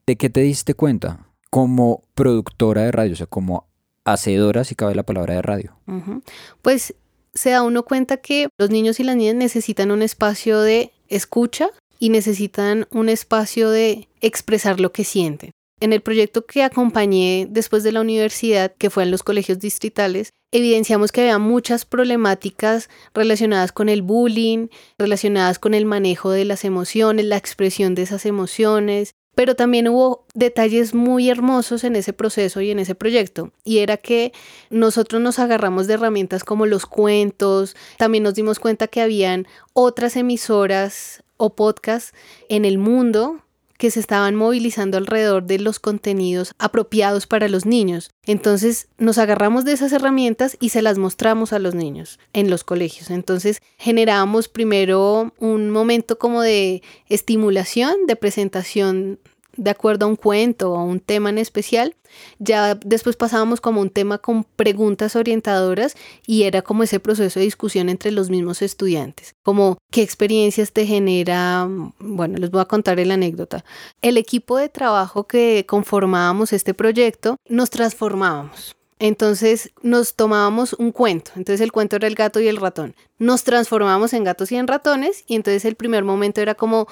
¿De 0.06 0.16
qué 0.16 0.30
te 0.30 0.40
diste 0.40 0.74
cuenta 0.74 1.26
como 1.50 2.02
productora 2.14 2.82
de 2.82 2.90
radio, 2.90 3.12
o 3.12 3.16
sea, 3.16 3.26
como 3.26 3.68
hacedora, 4.04 4.64
si 4.64 4.74
cabe 4.74 4.94
la 4.94 5.04
palabra 5.04 5.34
de 5.34 5.42
radio? 5.42 5.76
Pues 6.62 6.94
se 7.34 7.50
da 7.50 7.62
uno 7.62 7.84
cuenta 7.84 8.16
que 8.16 8.48
los 8.58 8.70
niños 8.70 8.98
y 8.98 9.04
las 9.04 9.14
niñas 9.14 9.36
necesitan 9.36 9.90
un 9.92 10.02
espacio 10.02 10.60
de 10.60 10.90
escucha 11.08 11.68
y 11.98 12.08
necesitan 12.08 12.88
un 12.90 13.08
espacio 13.08 13.70
de 13.70 14.08
expresar 14.20 14.80
lo 14.80 14.90
que 14.90 15.04
sienten. 15.04 15.52
En 15.80 15.94
el 15.94 16.02
proyecto 16.02 16.44
que 16.44 16.62
acompañé 16.62 17.46
después 17.48 17.82
de 17.82 17.92
la 17.92 18.02
universidad, 18.02 18.74
que 18.76 18.90
fue 18.90 19.02
en 19.02 19.10
los 19.10 19.22
colegios 19.22 19.58
distritales, 19.58 20.34
evidenciamos 20.52 21.10
que 21.10 21.22
había 21.22 21.38
muchas 21.38 21.86
problemáticas 21.86 22.90
relacionadas 23.14 23.72
con 23.72 23.88
el 23.88 24.02
bullying, 24.02 24.68
relacionadas 24.98 25.58
con 25.58 25.72
el 25.72 25.86
manejo 25.86 26.30
de 26.30 26.44
las 26.44 26.64
emociones, 26.64 27.24
la 27.24 27.38
expresión 27.38 27.94
de 27.94 28.02
esas 28.02 28.26
emociones, 28.26 29.14
pero 29.34 29.56
también 29.56 29.88
hubo 29.88 30.26
detalles 30.34 30.92
muy 30.92 31.30
hermosos 31.30 31.82
en 31.84 31.96
ese 31.96 32.12
proceso 32.12 32.60
y 32.60 32.70
en 32.70 32.78
ese 32.78 32.94
proyecto. 32.94 33.50
Y 33.64 33.78
era 33.78 33.96
que 33.96 34.32
nosotros 34.68 35.22
nos 35.22 35.38
agarramos 35.38 35.86
de 35.86 35.94
herramientas 35.94 36.44
como 36.44 36.66
los 36.66 36.84
cuentos, 36.84 37.74
también 37.96 38.24
nos 38.24 38.34
dimos 38.34 38.58
cuenta 38.58 38.86
que 38.86 39.00
habían 39.00 39.46
otras 39.72 40.16
emisoras 40.16 41.22
o 41.38 41.54
podcasts 41.56 42.12
en 42.50 42.66
el 42.66 42.76
mundo 42.76 43.42
que 43.80 43.90
se 43.90 43.98
estaban 43.98 44.34
movilizando 44.34 44.98
alrededor 44.98 45.44
de 45.44 45.58
los 45.58 45.80
contenidos 45.80 46.52
apropiados 46.58 47.26
para 47.26 47.48
los 47.48 47.64
niños. 47.64 48.10
Entonces 48.26 48.88
nos 48.98 49.16
agarramos 49.16 49.64
de 49.64 49.72
esas 49.72 49.90
herramientas 49.92 50.58
y 50.60 50.68
se 50.68 50.82
las 50.82 50.98
mostramos 50.98 51.54
a 51.54 51.58
los 51.58 51.74
niños 51.74 52.18
en 52.34 52.50
los 52.50 52.62
colegios. 52.62 53.08
Entonces 53.08 53.62
generamos 53.78 54.48
primero 54.48 55.32
un 55.38 55.70
momento 55.70 56.18
como 56.18 56.42
de 56.42 56.82
estimulación, 57.08 57.94
de 58.06 58.16
presentación 58.16 59.18
de 59.60 59.70
acuerdo 59.70 60.06
a 60.06 60.08
un 60.08 60.16
cuento 60.16 60.72
o 60.72 60.76
a 60.78 60.82
un 60.82 61.00
tema 61.00 61.28
en 61.28 61.36
especial. 61.36 61.94
Ya 62.38 62.74
después 62.74 63.16
pasábamos 63.16 63.60
como 63.60 63.82
un 63.82 63.90
tema 63.90 64.16
con 64.18 64.44
preguntas 64.44 65.16
orientadoras 65.16 65.94
y 66.26 66.44
era 66.44 66.62
como 66.62 66.82
ese 66.82 66.98
proceso 66.98 67.38
de 67.38 67.44
discusión 67.44 67.90
entre 67.90 68.10
los 68.10 68.30
mismos 68.30 68.62
estudiantes, 68.62 69.34
como 69.44 69.76
qué 69.92 70.02
experiencias 70.02 70.72
te 70.72 70.86
genera, 70.86 71.68
bueno, 71.98 72.38
les 72.38 72.50
voy 72.50 72.62
a 72.62 72.64
contar 72.64 72.98
la 72.98 73.14
anécdota. 73.14 73.64
El 74.02 74.16
equipo 74.16 74.56
de 74.56 74.70
trabajo 74.70 75.26
que 75.26 75.64
conformábamos 75.68 76.52
este 76.52 76.74
proyecto, 76.74 77.36
nos 77.48 77.70
transformábamos. 77.70 78.74
Entonces 78.98 79.72
nos 79.82 80.14
tomábamos 80.14 80.74
un 80.74 80.92
cuento. 80.92 81.32
Entonces 81.36 81.62
el 81.62 81.72
cuento 81.72 81.96
era 81.96 82.06
el 82.06 82.14
gato 82.14 82.38
y 82.38 82.48
el 82.48 82.58
ratón. 82.58 82.94
Nos 83.18 83.44
transformábamos 83.44 84.12
en 84.12 84.24
gatos 84.24 84.52
y 84.52 84.56
en 84.56 84.66
ratones 84.66 85.24
y 85.26 85.36
entonces 85.36 85.64
el 85.64 85.74
primer 85.74 86.04
momento 86.04 86.42
era 86.42 86.54
como 86.54 86.86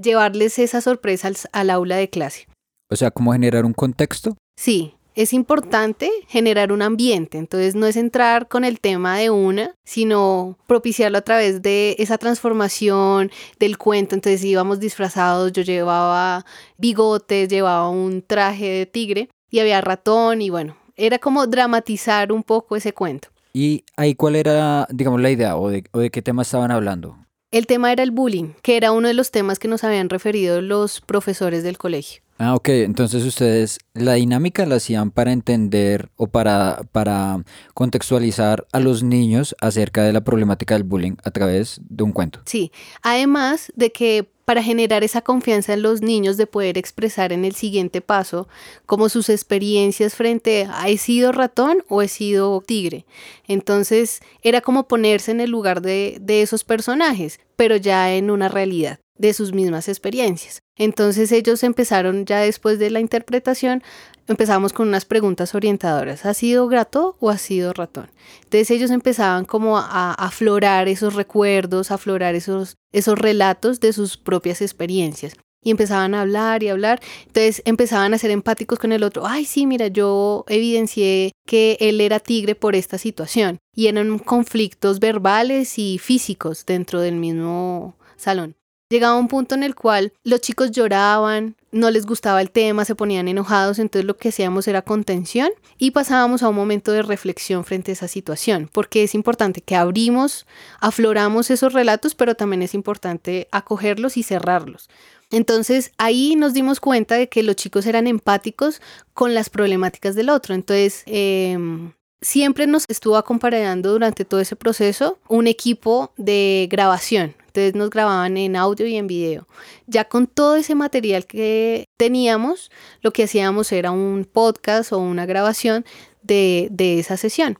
llevarles 0.00 0.58
esa 0.58 0.80
sorpresa 0.80 1.28
al, 1.28 1.36
al 1.52 1.70
aula 1.70 1.96
de 1.96 2.10
clase. 2.10 2.46
O 2.90 2.96
sea, 2.96 3.10
¿cómo 3.10 3.32
generar 3.32 3.64
un 3.64 3.72
contexto? 3.72 4.36
Sí, 4.56 4.94
es 5.14 5.32
importante 5.32 6.10
generar 6.28 6.72
un 6.72 6.82
ambiente, 6.82 7.38
entonces 7.38 7.74
no 7.74 7.86
es 7.86 7.96
entrar 7.96 8.48
con 8.48 8.64
el 8.64 8.80
tema 8.80 9.18
de 9.18 9.30
una, 9.30 9.74
sino 9.84 10.56
propiciarlo 10.66 11.18
a 11.18 11.22
través 11.22 11.62
de 11.62 11.96
esa 11.98 12.16
transformación 12.16 13.30
del 13.58 13.76
cuento. 13.76 14.14
Entonces 14.14 14.44
íbamos 14.44 14.80
disfrazados, 14.80 15.52
yo 15.52 15.62
llevaba 15.62 16.44
bigotes, 16.78 17.48
llevaba 17.48 17.90
un 17.90 18.22
traje 18.22 18.66
de 18.66 18.86
tigre 18.86 19.28
y 19.50 19.58
había 19.58 19.80
ratón 19.80 20.42
y 20.42 20.50
bueno, 20.50 20.76
era 20.96 21.18
como 21.18 21.46
dramatizar 21.46 22.32
un 22.32 22.42
poco 22.42 22.76
ese 22.76 22.92
cuento. 22.92 23.28
¿Y 23.52 23.84
ahí 23.96 24.14
cuál 24.14 24.36
era, 24.36 24.86
digamos, 24.90 25.20
la 25.20 25.30
idea 25.30 25.56
o 25.56 25.70
de, 25.70 25.84
o 25.90 25.98
de 25.98 26.10
qué 26.10 26.22
tema 26.22 26.42
estaban 26.42 26.70
hablando? 26.70 27.18
El 27.52 27.66
tema 27.66 27.90
era 27.90 28.04
el 28.04 28.12
bullying, 28.12 28.52
que 28.62 28.76
era 28.76 28.92
uno 28.92 29.08
de 29.08 29.14
los 29.14 29.32
temas 29.32 29.58
que 29.58 29.66
nos 29.66 29.82
habían 29.82 30.08
referido 30.08 30.60
los 30.62 31.00
profesores 31.00 31.64
del 31.64 31.78
colegio. 31.78 32.22
Ah, 32.42 32.54
ok. 32.54 32.68
Entonces 32.70 33.22
ustedes 33.26 33.80
la 33.92 34.14
dinámica 34.14 34.64
la 34.64 34.76
hacían 34.76 35.10
para 35.10 35.30
entender 35.30 36.08
o 36.16 36.26
para, 36.26 36.80
para 36.90 37.44
contextualizar 37.74 38.66
a 38.72 38.80
los 38.80 39.02
niños 39.02 39.54
acerca 39.60 40.04
de 40.04 40.14
la 40.14 40.22
problemática 40.22 40.72
del 40.72 40.84
bullying 40.84 41.16
a 41.22 41.32
través 41.32 41.82
de 41.86 42.02
un 42.02 42.12
cuento. 42.12 42.40
Sí. 42.46 42.72
Además 43.02 43.70
de 43.76 43.92
que 43.92 44.26
para 44.46 44.62
generar 44.62 45.04
esa 45.04 45.20
confianza 45.20 45.74
en 45.74 45.82
los 45.82 46.00
niños 46.00 46.38
de 46.38 46.46
poder 46.46 46.78
expresar 46.78 47.30
en 47.34 47.44
el 47.44 47.54
siguiente 47.54 48.00
paso 48.00 48.48
como 48.86 49.10
sus 49.10 49.28
experiencias 49.28 50.14
frente 50.14 50.66
a 50.72 50.88
he 50.88 50.96
sido 50.96 51.32
ratón 51.32 51.84
o 51.88 52.00
he 52.00 52.08
sido 52.08 52.62
tigre. 52.62 53.04
Entonces 53.48 54.22
era 54.42 54.62
como 54.62 54.88
ponerse 54.88 55.30
en 55.30 55.40
el 55.40 55.50
lugar 55.50 55.82
de, 55.82 56.16
de 56.22 56.40
esos 56.40 56.64
personajes, 56.64 57.38
pero 57.56 57.76
ya 57.76 58.14
en 58.14 58.30
una 58.30 58.48
realidad 58.48 58.98
de 59.20 59.34
sus 59.34 59.52
mismas 59.52 59.86
experiencias. 59.88 60.62
Entonces 60.76 61.30
ellos 61.30 61.62
empezaron 61.62 62.24
ya 62.24 62.40
después 62.40 62.78
de 62.78 62.88
la 62.88 63.00
interpretación, 63.00 63.82
empezamos 64.26 64.72
con 64.72 64.88
unas 64.88 65.04
preguntas 65.04 65.54
orientadoras. 65.54 66.24
¿Ha 66.24 66.32
sido 66.32 66.68
gato 66.68 67.16
o 67.20 67.28
ha 67.28 67.36
sido 67.36 67.74
ratón? 67.74 68.10
Entonces 68.44 68.70
ellos 68.70 68.90
empezaban 68.90 69.44
como 69.44 69.76
a 69.76 70.14
aflorar 70.14 70.88
esos 70.88 71.14
recuerdos, 71.14 71.90
a 71.90 71.94
aflorar 71.94 72.34
esos, 72.34 72.76
esos 72.92 73.18
relatos 73.18 73.80
de 73.80 73.92
sus 73.92 74.16
propias 74.16 74.62
experiencias. 74.62 75.36
Y 75.62 75.70
empezaban 75.70 76.14
a 76.14 76.22
hablar 76.22 76.62
y 76.62 76.70
hablar. 76.70 77.02
Entonces 77.26 77.60
empezaban 77.66 78.14
a 78.14 78.18
ser 78.18 78.30
empáticos 78.30 78.78
con 78.78 78.92
el 78.92 79.02
otro. 79.02 79.26
Ay, 79.26 79.44
sí, 79.44 79.66
mira, 79.66 79.88
yo 79.88 80.46
evidencié 80.48 81.32
que 81.46 81.76
él 81.80 82.00
era 82.00 82.20
tigre 82.20 82.54
por 82.54 82.74
esta 82.74 82.96
situación. 82.96 83.58
Y 83.76 83.88
eran 83.88 84.18
conflictos 84.18 84.98
verbales 84.98 85.78
y 85.78 85.98
físicos 85.98 86.64
dentro 86.64 87.02
del 87.02 87.16
mismo 87.16 87.98
salón. 88.16 88.54
Llegaba 88.90 89.16
un 89.16 89.28
punto 89.28 89.54
en 89.54 89.62
el 89.62 89.76
cual 89.76 90.12
los 90.24 90.40
chicos 90.40 90.72
lloraban, 90.72 91.54
no 91.70 91.92
les 91.92 92.06
gustaba 92.06 92.42
el 92.42 92.50
tema, 92.50 92.84
se 92.84 92.96
ponían 92.96 93.28
enojados, 93.28 93.78
entonces 93.78 94.04
lo 94.04 94.16
que 94.16 94.30
hacíamos 94.30 94.66
era 94.66 94.82
contención 94.82 95.50
y 95.78 95.92
pasábamos 95.92 96.42
a 96.42 96.48
un 96.48 96.56
momento 96.56 96.90
de 96.90 97.02
reflexión 97.02 97.64
frente 97.64 97.92
a 97.92 97.94
esa 97.94 98.08
situación, 98.08 98.68
porque 98.72 99.04
es 99.04 99.14
importante 99.14 99.60
que 99.60 99.76
abrimos, 99.76 100.44
afloramos 100.80 101.52
esos 101.52 101.72
relatos, 101.72 102.16
pero 102.16 102.34
también 102.34 102.62
es 102.62 102.74
importante 102.74 103.46
acogerlos 103.52 104.16
y 104.16 104.24
cerrarlos. 104.24 104.90
Entonces 105.30 105.92
ahí 105.96 106.34
nos 106.34 106.52
dimos 106.52 106.80
cuenta 106.80 107.14
de 107.14 107.28
que 107.28 107.44
los 107.44 107.54
chicos 107.54 107.86
eran 107.86 108.08
empáticos 108.08 108.82
con 109.14 109.34
las 109.34 109.50
problemáticas 109.50 110.16
del 110.16 110.30
otro. 110.30 110.56
Entonces 110.56 111.04
em, 111.06 111.92
siempre 112.20 112.66
nos 112.66 112.86
estuvo 112.88 113.16
acompañando 113.16 113.92
durante 113.92 114.24
todo 114.24 114.40
ese 114.40 114.56
proceso 114.56 115.20
un 115.28 115.46
equipo 115.46 116.12
de 116.16 116.66
grabación. 116.68 117.36
Entonces 117.50 117.74
nos 117.74 117.90
grababan 117.90 118.36
en 118.36 118.54
audio 118.54 118.86
y 118.86 118.96
en 118.96 119.08
video. 119.08 119.48
Ya 119.86 120.04
con 120.04 120.28
todo 120.28 120.54
ese 120.56 120.76
material 120.76 121.26
que 121.26 121.88
teníamos, 121.96 122.70
lo 123.02 123.12
que 123.12 123.24
hacíamos 123.24 123.72
era 123.72 123.90
un 123.90 124.24
podcast 124.30 124.92
o 124.92 124.98
una 124.98 125.26
grabación 125.26 125.84
de, 126.22 126.70
esa 126.78 127.16
sesión. 127.16 127.58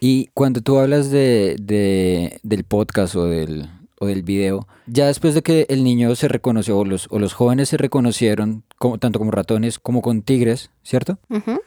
Y 0.00 0.28
cuando 0.34 0.60
tú 0.60 0.78
hablas 0.78 1.10
de, 1.10 1.56
del 2.42 2.64
podcast 2.64 3.14
o 3.14 3.26
del, 3.26 3.68
o 4.00 4.06
del 4.06 4.22
video, 4.22 4.66
ya 4.86 5.06
después 5.06 5.34
de 5.34 5.42
que 5.42 5.66
el 5.68 5.84
niño 5.84 6.14
se 6.14 6.28
reconoció 6.28 6.78
o 6.78 6.84
los, 6.84 7.08
o 7.10 7.18
los 7.18 7.32
jóvenes 7.32 7.68
se 7.68 7.76
reconocieron 7.76 8.64
como, 8.78 8.98
tanto 8.98 9.18
como 9.18 9.30
ratones 9.30 9.78
como 9.78 10.02
con 10.02 10.22
tigres, 10.22 10.70
¿cierto? 10.82 11.18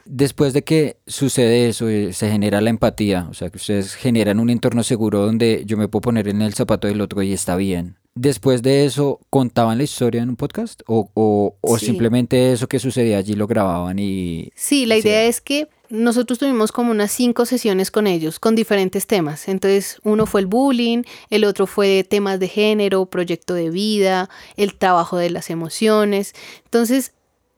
Después 0.05 0.53
de 0.53 0.63
que 0.63 0.97
sucede 1.07 1.67
eso, 1.67 1.89
eh, 1.89 2.13
se 2.13 2.29
genera 2.29 2.61
la 2.61 2.69
empatía, 2.69 3.27
o 3.29 3.33
sea, 3.33 3.49
que 3.49 3.57
ustedes 3.57 3.95
generan 3.95 4.39
un 4.39 4.49
entorno 4.49 4.83
seguro 4.83 5.19
donde 5.25 5.63
yo 5.65 5.77
me 5.77 5.87
puedo 5.87 6.01
poner 6.01 6.27
en 6.27 6.41
el 6.41 6.53
zapato 6.53 6.87
del 6.87 7.01
otro 7.01 7.21
y 7.21 7.33
está 7.33 7.55
bien. 7.55 7.97
Después 8.13 8.61
de 8.61 8.85
eso, 8.85 9.21
¿contaban 9.29 9.77
la 9.77 9.85
historia 9.85 10.21
en 10.21 10.29
un 10.29 10.35
podcast? 10.35 10.81
¿O, 10.85 11.09
o, 11.13 11.77
simplemente 11.77 12.51
eso 12.51 12.67
que 12.67 12.77
sucedía 12.77 13.17
allí 13.17 13.35
lo 13.35 13.47
grababan 13.47 13.99
y... 13.99 14.51
Sí, 14.53 14.85
la 14.85 14.97
idea 14.97 15.23
es 15.23 15.39
que 15.39 15.69
nosotros 15.91 16.39
tuvimos 16.39 16.71
como 16.71 16.91
unas 16.91 17.11
cinco 17.11 17.45
sesiones 17.45 17.91
con 17.91 18.07
ellos, 18.07 18.39
con 18.39 18.55
diferentes 18.55 19.07
temas. 19.07 19.47
Entonces, 19.47 19.99
uno 20.03 20.25
fue 20.25 20.41
el 20.41 20.47
bullying, 20.47 21.03
el 21.29 21.43
otro 21.43 21.67
fue 21.67 22.03
temas 22.03 22.39
de 22.39 22.47
género, 22.47 23.05
proyecto 23.05 23.53
de 23.53 23.69
vida, 23.69 24.29
el 24.55 24.75
trabajo 24.75 25.17
de 25.17 25.29
las 25.29 25.49
emociones. 25.49 26.33
Entonces, 26.63 27.13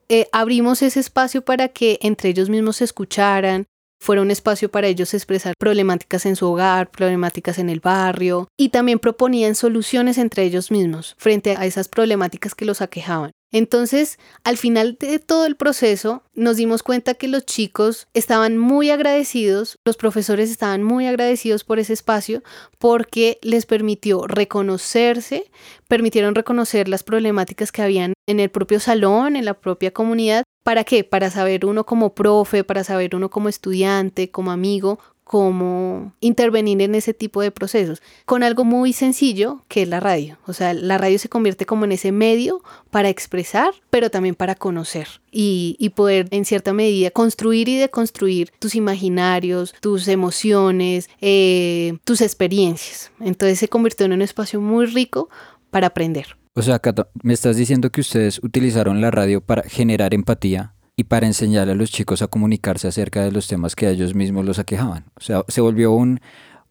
eh, 0.08 0.28
abrimos 0.32 0.82
ese 0.82 1.00
espacio 1.00 1.42
para 1.42 1.68
que 1.68 1.98
entre 2.02 2.28
ellos 2.28 2.50
mismos 2.50 2.76
se 2.76 2.84
escucharan, 2.84 3.66
fuera 4.00 4.20
un 4.20 4.30
espacio 4.30 4.70
para 4.70 4.88
ellos 4.88 5.14
expresar 5.14 5.54
problemáticas 5.58 6.26
en 6.26 6.36
su 6.36 6.46
hogar, 6.46 6.90
problemáticas 6.90 7.58
en 7.58 7.70
el 7.70 7.80
barrio 7.80 8.48
y 8.58 8.68
también 8.68 8.98
proponían 8.98 9.54
soluciones 9.54 10.18
entre 10.18 10.42
ellos 10.42 10.70
mismos 10.70 11.14
frente 11.18 11.56
a 11.56 11.64
esas 11.64 11.88
problemáticas 11.88 12.54
que 12.54 12.66
los 12.66 12.82
aquejaban. 12.82 13.30
Entonces, 13.54 14.18
al 14.42 14.56
final 14.56 14.96
de 14.98 15.20
todo 15.20 15.46
el 15.46 15.54
proceso, 15.54 16.24
nos 16.34 16.56
dimos 16.56 16.82
cuenta 16.82 17.14
que 17.14 17.28
los 17.28 17.46
chicos 17.46 18.08
estaban 18.12 18.58
muy 18.58 18.90
agradecidos, 18.90 19.78
los 19.84 19.96
profesores 19.96 20.50
estaban 20.50 20.82
muy 20.82 21.06
agradecidos 21.06 21.62
por 21.62 21.78
ese 21.78 21.92
espacio 21.92 22.42
porque 22.80 23.38
les 23.42 23.64
permitió 23.64 24.26
reconocerse, 24.26 25.52
permitieron 25.86 26.34
reconocer 26.34 26.88
las 26.88 27.04
problemáticas 27.04 27.70
que 27.70 27.82
habían 27.82 28.14
en 28.26 28.40
el 28.40 28.50
propio 28.50 28.80
salón, 28.80 29.36
en 29.36 29.44
la 29.44 29.54
propia 29.54 29.92
comunidad. 29.92 30.42
¿Para 30.64 30.82
qué? 30.82 31.04
Para 31.04 31.30
saber 31.30 31.64
uno 31.64 31.86
como 31.86 32.12
profe, 32.12 32.64
para 32.64 32.82
saber 32.82 33.14
uno 33.14 33.30
como 33.30 33.48
estudiante, 33.48 34.32
como 34.32 34.50
amigo, 34.50 34.98
cómo 35.24 36.12
intervenir 36.20 36.82
en 36.82 36.94
ese 36.94 37.14
tipo 37.14 37.40
de 37.40 37.50
procesos 37.50 38.02
con 38.26 38.42
algo 38.42 38.64
muy 38.64 38.92
sencillo 38.92 39.62
que 39.68 39.82
es 39.82 39.88
la 39.88 40.00
radio. 40.00 40.38
O 40.46 40.52
sea, 40.52 40.74
la 40.74 40.98
radio 40.98 41.18
se 41.18 41.28
convierte 41.28 41.66
como 41.66 41.84
en 41.84 41.92
ese 41.92 42.12
medio 42.12 42.62
para 42.90 43.08
expresar, 43.08 43.70
pero 43.90 44.10
también 44.10 44.34
para 44.34 44.54
conocer 44.54 45.08
y, 45.32 45.90
poder 45.94 46.26
en 46.30 46.44
cierta 46.44 46.72
medida 46.72 47.10
construir 47.10 47.68
y 47.68 47.76
deconstruir 47.76 48.52
tus 48.58 48.74
imaginarios, 48.74 49.74
tus 49.80 50.08
emociones, 50.08 51.08
eh, 51.20 51.98
tus 52.04 52.20
experiencias. 52.20 53.10
Entonces 53.20 53.58
se 53.58 53.68
convirtió 53.68 54.06
en 54.06 54.12
un 54.12 54.22
espacio 54.22 54.60
muy 54.60 54.86
rico 54.86 55.28
para 55.70 55.88
aprender. 55.88 56.36
O 56.54 56.62
sea, 56.62 56.80
me 57.22 57.32
estás 57.32 57.56
diciendo 57.56 57.90
que 57.90 58.00
ustedes 58.00 58.38
utilizaron 58.42 59.00
la 59.00 59.10
radio 59.10 59.40
para 59.40 59.62
generar 59.62 60.14
empatía 60.14 60.73
y 60.96 61.04
para 61.04 61.26
enseñar 61.26 61.68
a 61.68 61.74
los 61.74 61.90
chicos 61.90 62.22
a 62.22 62.28
comunicarse 62.28 62.88
acerca 62.88 63.22
de 63.22 63.32
los 63.32 63.46
temas 63.46 63.74
que 63.74 63.86
a 63.86 63.90
ellos 63.90 64.14
mismos 64.14 64.44
los 64.44 64.58
aquejaban. 64.58 65.04
O 65.16 65.20
sea, 65.20 65.44
se 65.48 65.60
volvió 65.60 65.92
un, 65.92 66.20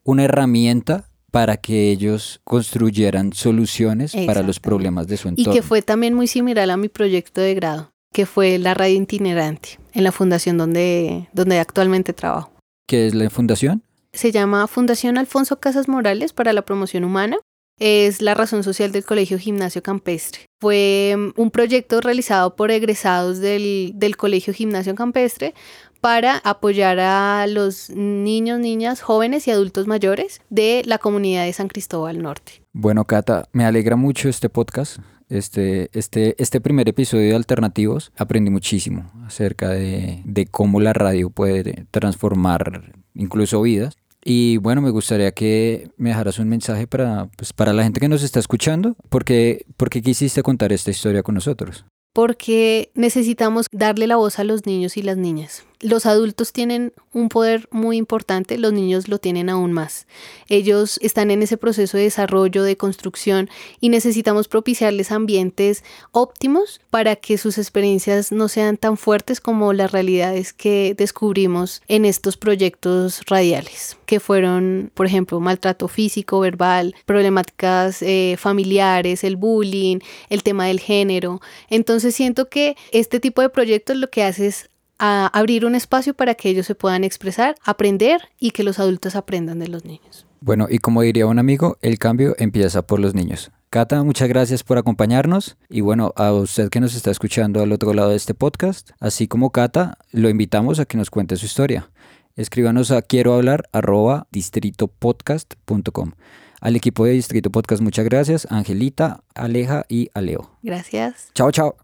una 0.02 0.24
herramienta 0.24 1.08
para 1.30 1.56
que 1.56 1.90
ellos 1.90 2.40
construyeran 2.44 3.32
soluciones 3.32 4.14
para 4.26 4.42
los 4.42 4.60
problemas 4.60 5.08
de 5.08 5.16
su 5.16 5.28
entorno. 5.28 5.52
Y 5.52 5.54
que 5.54 5.62
fue 5.62 5.82
también 5.82 6.14
muy 6.14 6.28
similar 6.28 6.70
a 6.70 6.76
mi 6.76 6.88
proyecto 6.88 7.40
de 7.40 7.54
grado, 7.54 7.92
que 8.12 8.24
fue 8.24 8.58
la 8.58 8.72
radio 8.72 9.02
itinerante 9.02 9.80
en 9.92 10.04
la 10.04 10.12
fundación 10.12 10.58
donde, 10.58 11.28
donde 11.32 11.58
actualmente 11.58 12.12
trabajo. 12.12 12.52
¿Qué 12.86 13.08
es 13.08 13.14
la 13.14 13.28
fundación? 13.30 13.82
Se 14.12 14.30
llama 14.30 14.68
Fundación 14.68 15.18
Alfonso 15.18 15.58
Casas 15.58 15.88
Morales 15.88 16.32
para 16.32 16.52
la 16.52 16.62
Promoción 16.62 17.02
Humana 17.02 17.38
es 17.78 18.22
la 18.22 18.34
razón 18.34 18.62
social 18.62 18.92
del 18.92 19.04
Colegio 19.04 19.38
Gimnasio 19.38 19.82
Campestre. 19.82 20.46
Fue 20.60 21.14
mm, 21.16 21.40
un 21.40 21.50
proyecto 21.50 22.00
realizado 22.00 22.56
por 22.56 22.70
egresados 22.70 23.38
del, 23.38 23.92
del, 23.94 24.16
Colegio 24.16 24.54
Gimnasio 24.54 24.94
Campestre 24.94 25.54
para 26.00 26.38
apoyar 26.38 26.98
a 27.00 27.46
los 27.46 27.90
niños, 27.90 28.60
niñas, 28.60 29.00
jóvenes 29.00 29.48
y 29.48 29.50
adultos 29.50 29.86
mayores 29.86 30.40
de 30.50 30.82
la 30.84 30.98
comunidad 30.98 31.44
de 31.44 31.52
San 31.52 31.68
Cristóbal 31.68 32.22
Norte. 32.22 32.62
Bueno, 32.72 33.06
Cata, 33.06 33.48
me 33.52 33.64
alegra 33.64 33.96
mucho 33.96 34.28
este 34.28 34.50
podcast. 34.50 34.98
Este, 35.30 35.88
este, 35.94 36.34
este 36.40 36.60
primer 36.60 36.86
episodio 36.86 37.30
de 37.30 37.34
Alternativos 37.34 38.12
aprendí 38.18 38.50
muchísimo 38.50 39.10
acerca 39.24 39.70
de, 39.70 40.20
de 40.26 40.46
cómo 40.46 40.80
la 40.80 40.92
radio 40.92 41.30
puede 41.30 41.86
transformar 41.90 42.92
incluso 43.14 43.62
vidas 43.62 43.96
y 44.24 44.56
bueno, 44.56 44.80
me 44.80 44.90
gustaría 44.90 45.32
que 45.32 45.90
me 45.96 46.08
dejaras 46.08 46.38
un 46.38 46.48
mensaje 46.48 46.86
para, 46.86 47.28
pues, 47.36 47.52
para 47.52 47.72
la 47.72 47.82
gente 47.82 48.00
que 48.00 48.08
nos 48.08 48.22
está 48.22 48.40
escuchando, 48.40 48.96
porque, 49.10 49.66
porque 49.76 50.00
quisiste 50.00 50.42
contar 50.42 50.72
esta 50.72 50.90
historia 50.90 51.22
con 51.22 51.34
nosotros. 51.34 51.84
Porque 52.14 52.90
necesitamos 52.94 53.66
darle 53.72 54.06
la 54.06 54.16
voz 54.16 54.38
a 54.38 54.44
los 54.44 54.66
niños 54.66 54.96
y 54.96 55.02
las 55.02 55.16
niñas 55.16 55.64
los 55.84 56.06
adultos 56.06 56.54
tienen 56.54 56.94
un 57.12 57.28
poder 57.28 57.68
muy 57.70 57.98
importante, 57.98 58.56
los 58.56 58.72
niños 58.72 59.06
lo 59.06 59.18
tienen 59.18 59.50
aún 59.50 59.70
más. 59.70 60.06
Ellos 60.48 60.98
están 61.02 61.30
en 61.30 61.42
ese 61.42 61.58
proceso 61.58 61.98
de 61.98 62.04
desarrollo, 62.04 62.62
de 62.62 62.78
construcción 62.78 63.50
y 63.80 63.90
necesitamos 63.90 64.48
propiciarles 64.48 65.12
ambientes 65.12 65.84
óptimos 66.10 66.80
para 66.88 67.16
que 67.16 67.36
sus 67.36 67.58
experiencias 67.58 68.32
no 68.32 68.48
sean 68.48 68.78
tan 68.78 68.96
fuertes 68.96 69.42
como 69.42 69.74
las 69.74 69.92
realidades 69.92 70.54
que 70.54 70.94
descubrimos 70.96 71.82
en 71.86 72.06
estos 72.06 72.38
proyectos 72.38 73.20
radiales, 73.26 73.98
que 74.06 74.20
fueron, 74.20 74.90
por 74.94 75.04
ejemplo, 75.04 75.38
maltrato 75.38 75.86
físico, 75.86 76.40
verbal, 76.40 76.94
problemáticas 77.04 78.00
eh, 78.00 78.36
familiares, 78.38 79.22
el 79.22 79.36
bullying, 79.36 79.98
el 80.30 80.42
tema 80.42 80.66
del 80.66 80.80
género. 80.80 81.42
Entonces 81.68 82.14
siento 82.14 82.48
que 82.48 82.74
este 82.90 83.20
tipo 83.20 83.42
de 83.42 83.50
proyectos 83.50 83.98
lo 83.98 84.08
que 84.08 84.22
hace 84.22 84.46
es 84.46 84.70
a 84.98 85.26
abrir 85.26 85.66
un 85.66 85.74
espacio 85.74 86.14
para 86.14 86.34
que 86.34 86.48
ellos 86.48 86.66
se 86.66 86.74
puedan 86.74 87.04
expresar, 87.04 87.56
aprender 87.64 88.20
y 88.38 88.50
que 88.50 88.64
los 88.64 88.78
adultos 88.78 89.16
aprendan 89.16 89.58
de 89.58 89.68
los 89.68 89.84
niños. 89.84 90.26
Bueno, 90.40 90.66
y 90.68 90.78
como 90.78 91.02
diría 91.02 91.26
un 91.26 91.38
amigo, 91.38 91.78
el 91.80 91.98
cambio 91.98 92.34
empieza 92.38 92.86
por 92.86 93.00
los 93.00 93.14
niños. 93.14 93.50
Cata, 93.70 94.04
muchas 94.04 94.28
gracias 94.28 94.62
por 94.62 94.78
acompañarnos 94.78 95.56
y 95.68 95.80
bueno, 95.80 96.12
a 96.16 96.32
usted 96.32 96.68
que 96.68 96.80
nos 96.80 96.94
está 96.94 97.10
escuchando 97.10 97.62
al 97.62 97.72
otro 97.72 97.92
lado 97.92 98.10
de 98.10 98.16
este 98.16 98.34
podcast, 98.34 98.90
así 99.00 99.26
como 99.26 99.50
Cata, 99.50 99.98
lo 100.12 100.28
invitamos 100.28 100.78
a 100.78 100.84
que 100.84 100.96
nos 100.96 101.10
cuente 101.10 101.36
su 101.36 101.46
historia. 101.46 101.90
Escríbanos 102.36 102.90
a 102.90 103.02
quiero 103.02 103.34
hablar 103.34 103.68
arroba 103.72 104.26
distritopodcast.com. 104.30 106.12
Al 106.60 106.76
equipo 106.76 107.04
de 107.04 107.12
Distrito 107.12 107.50
Podcast, 107.50 107.82
muchas 107.82 108.04
gracias. 108.04 108.46
Angelita, 108.50 109.22
Aleja 109.34 109.84
y 109.88 110.08
Aleo. 110.14 110.50
Gracias. 110.62 111.30
Chao, 111.34 111.50
chao. 111.50 111.83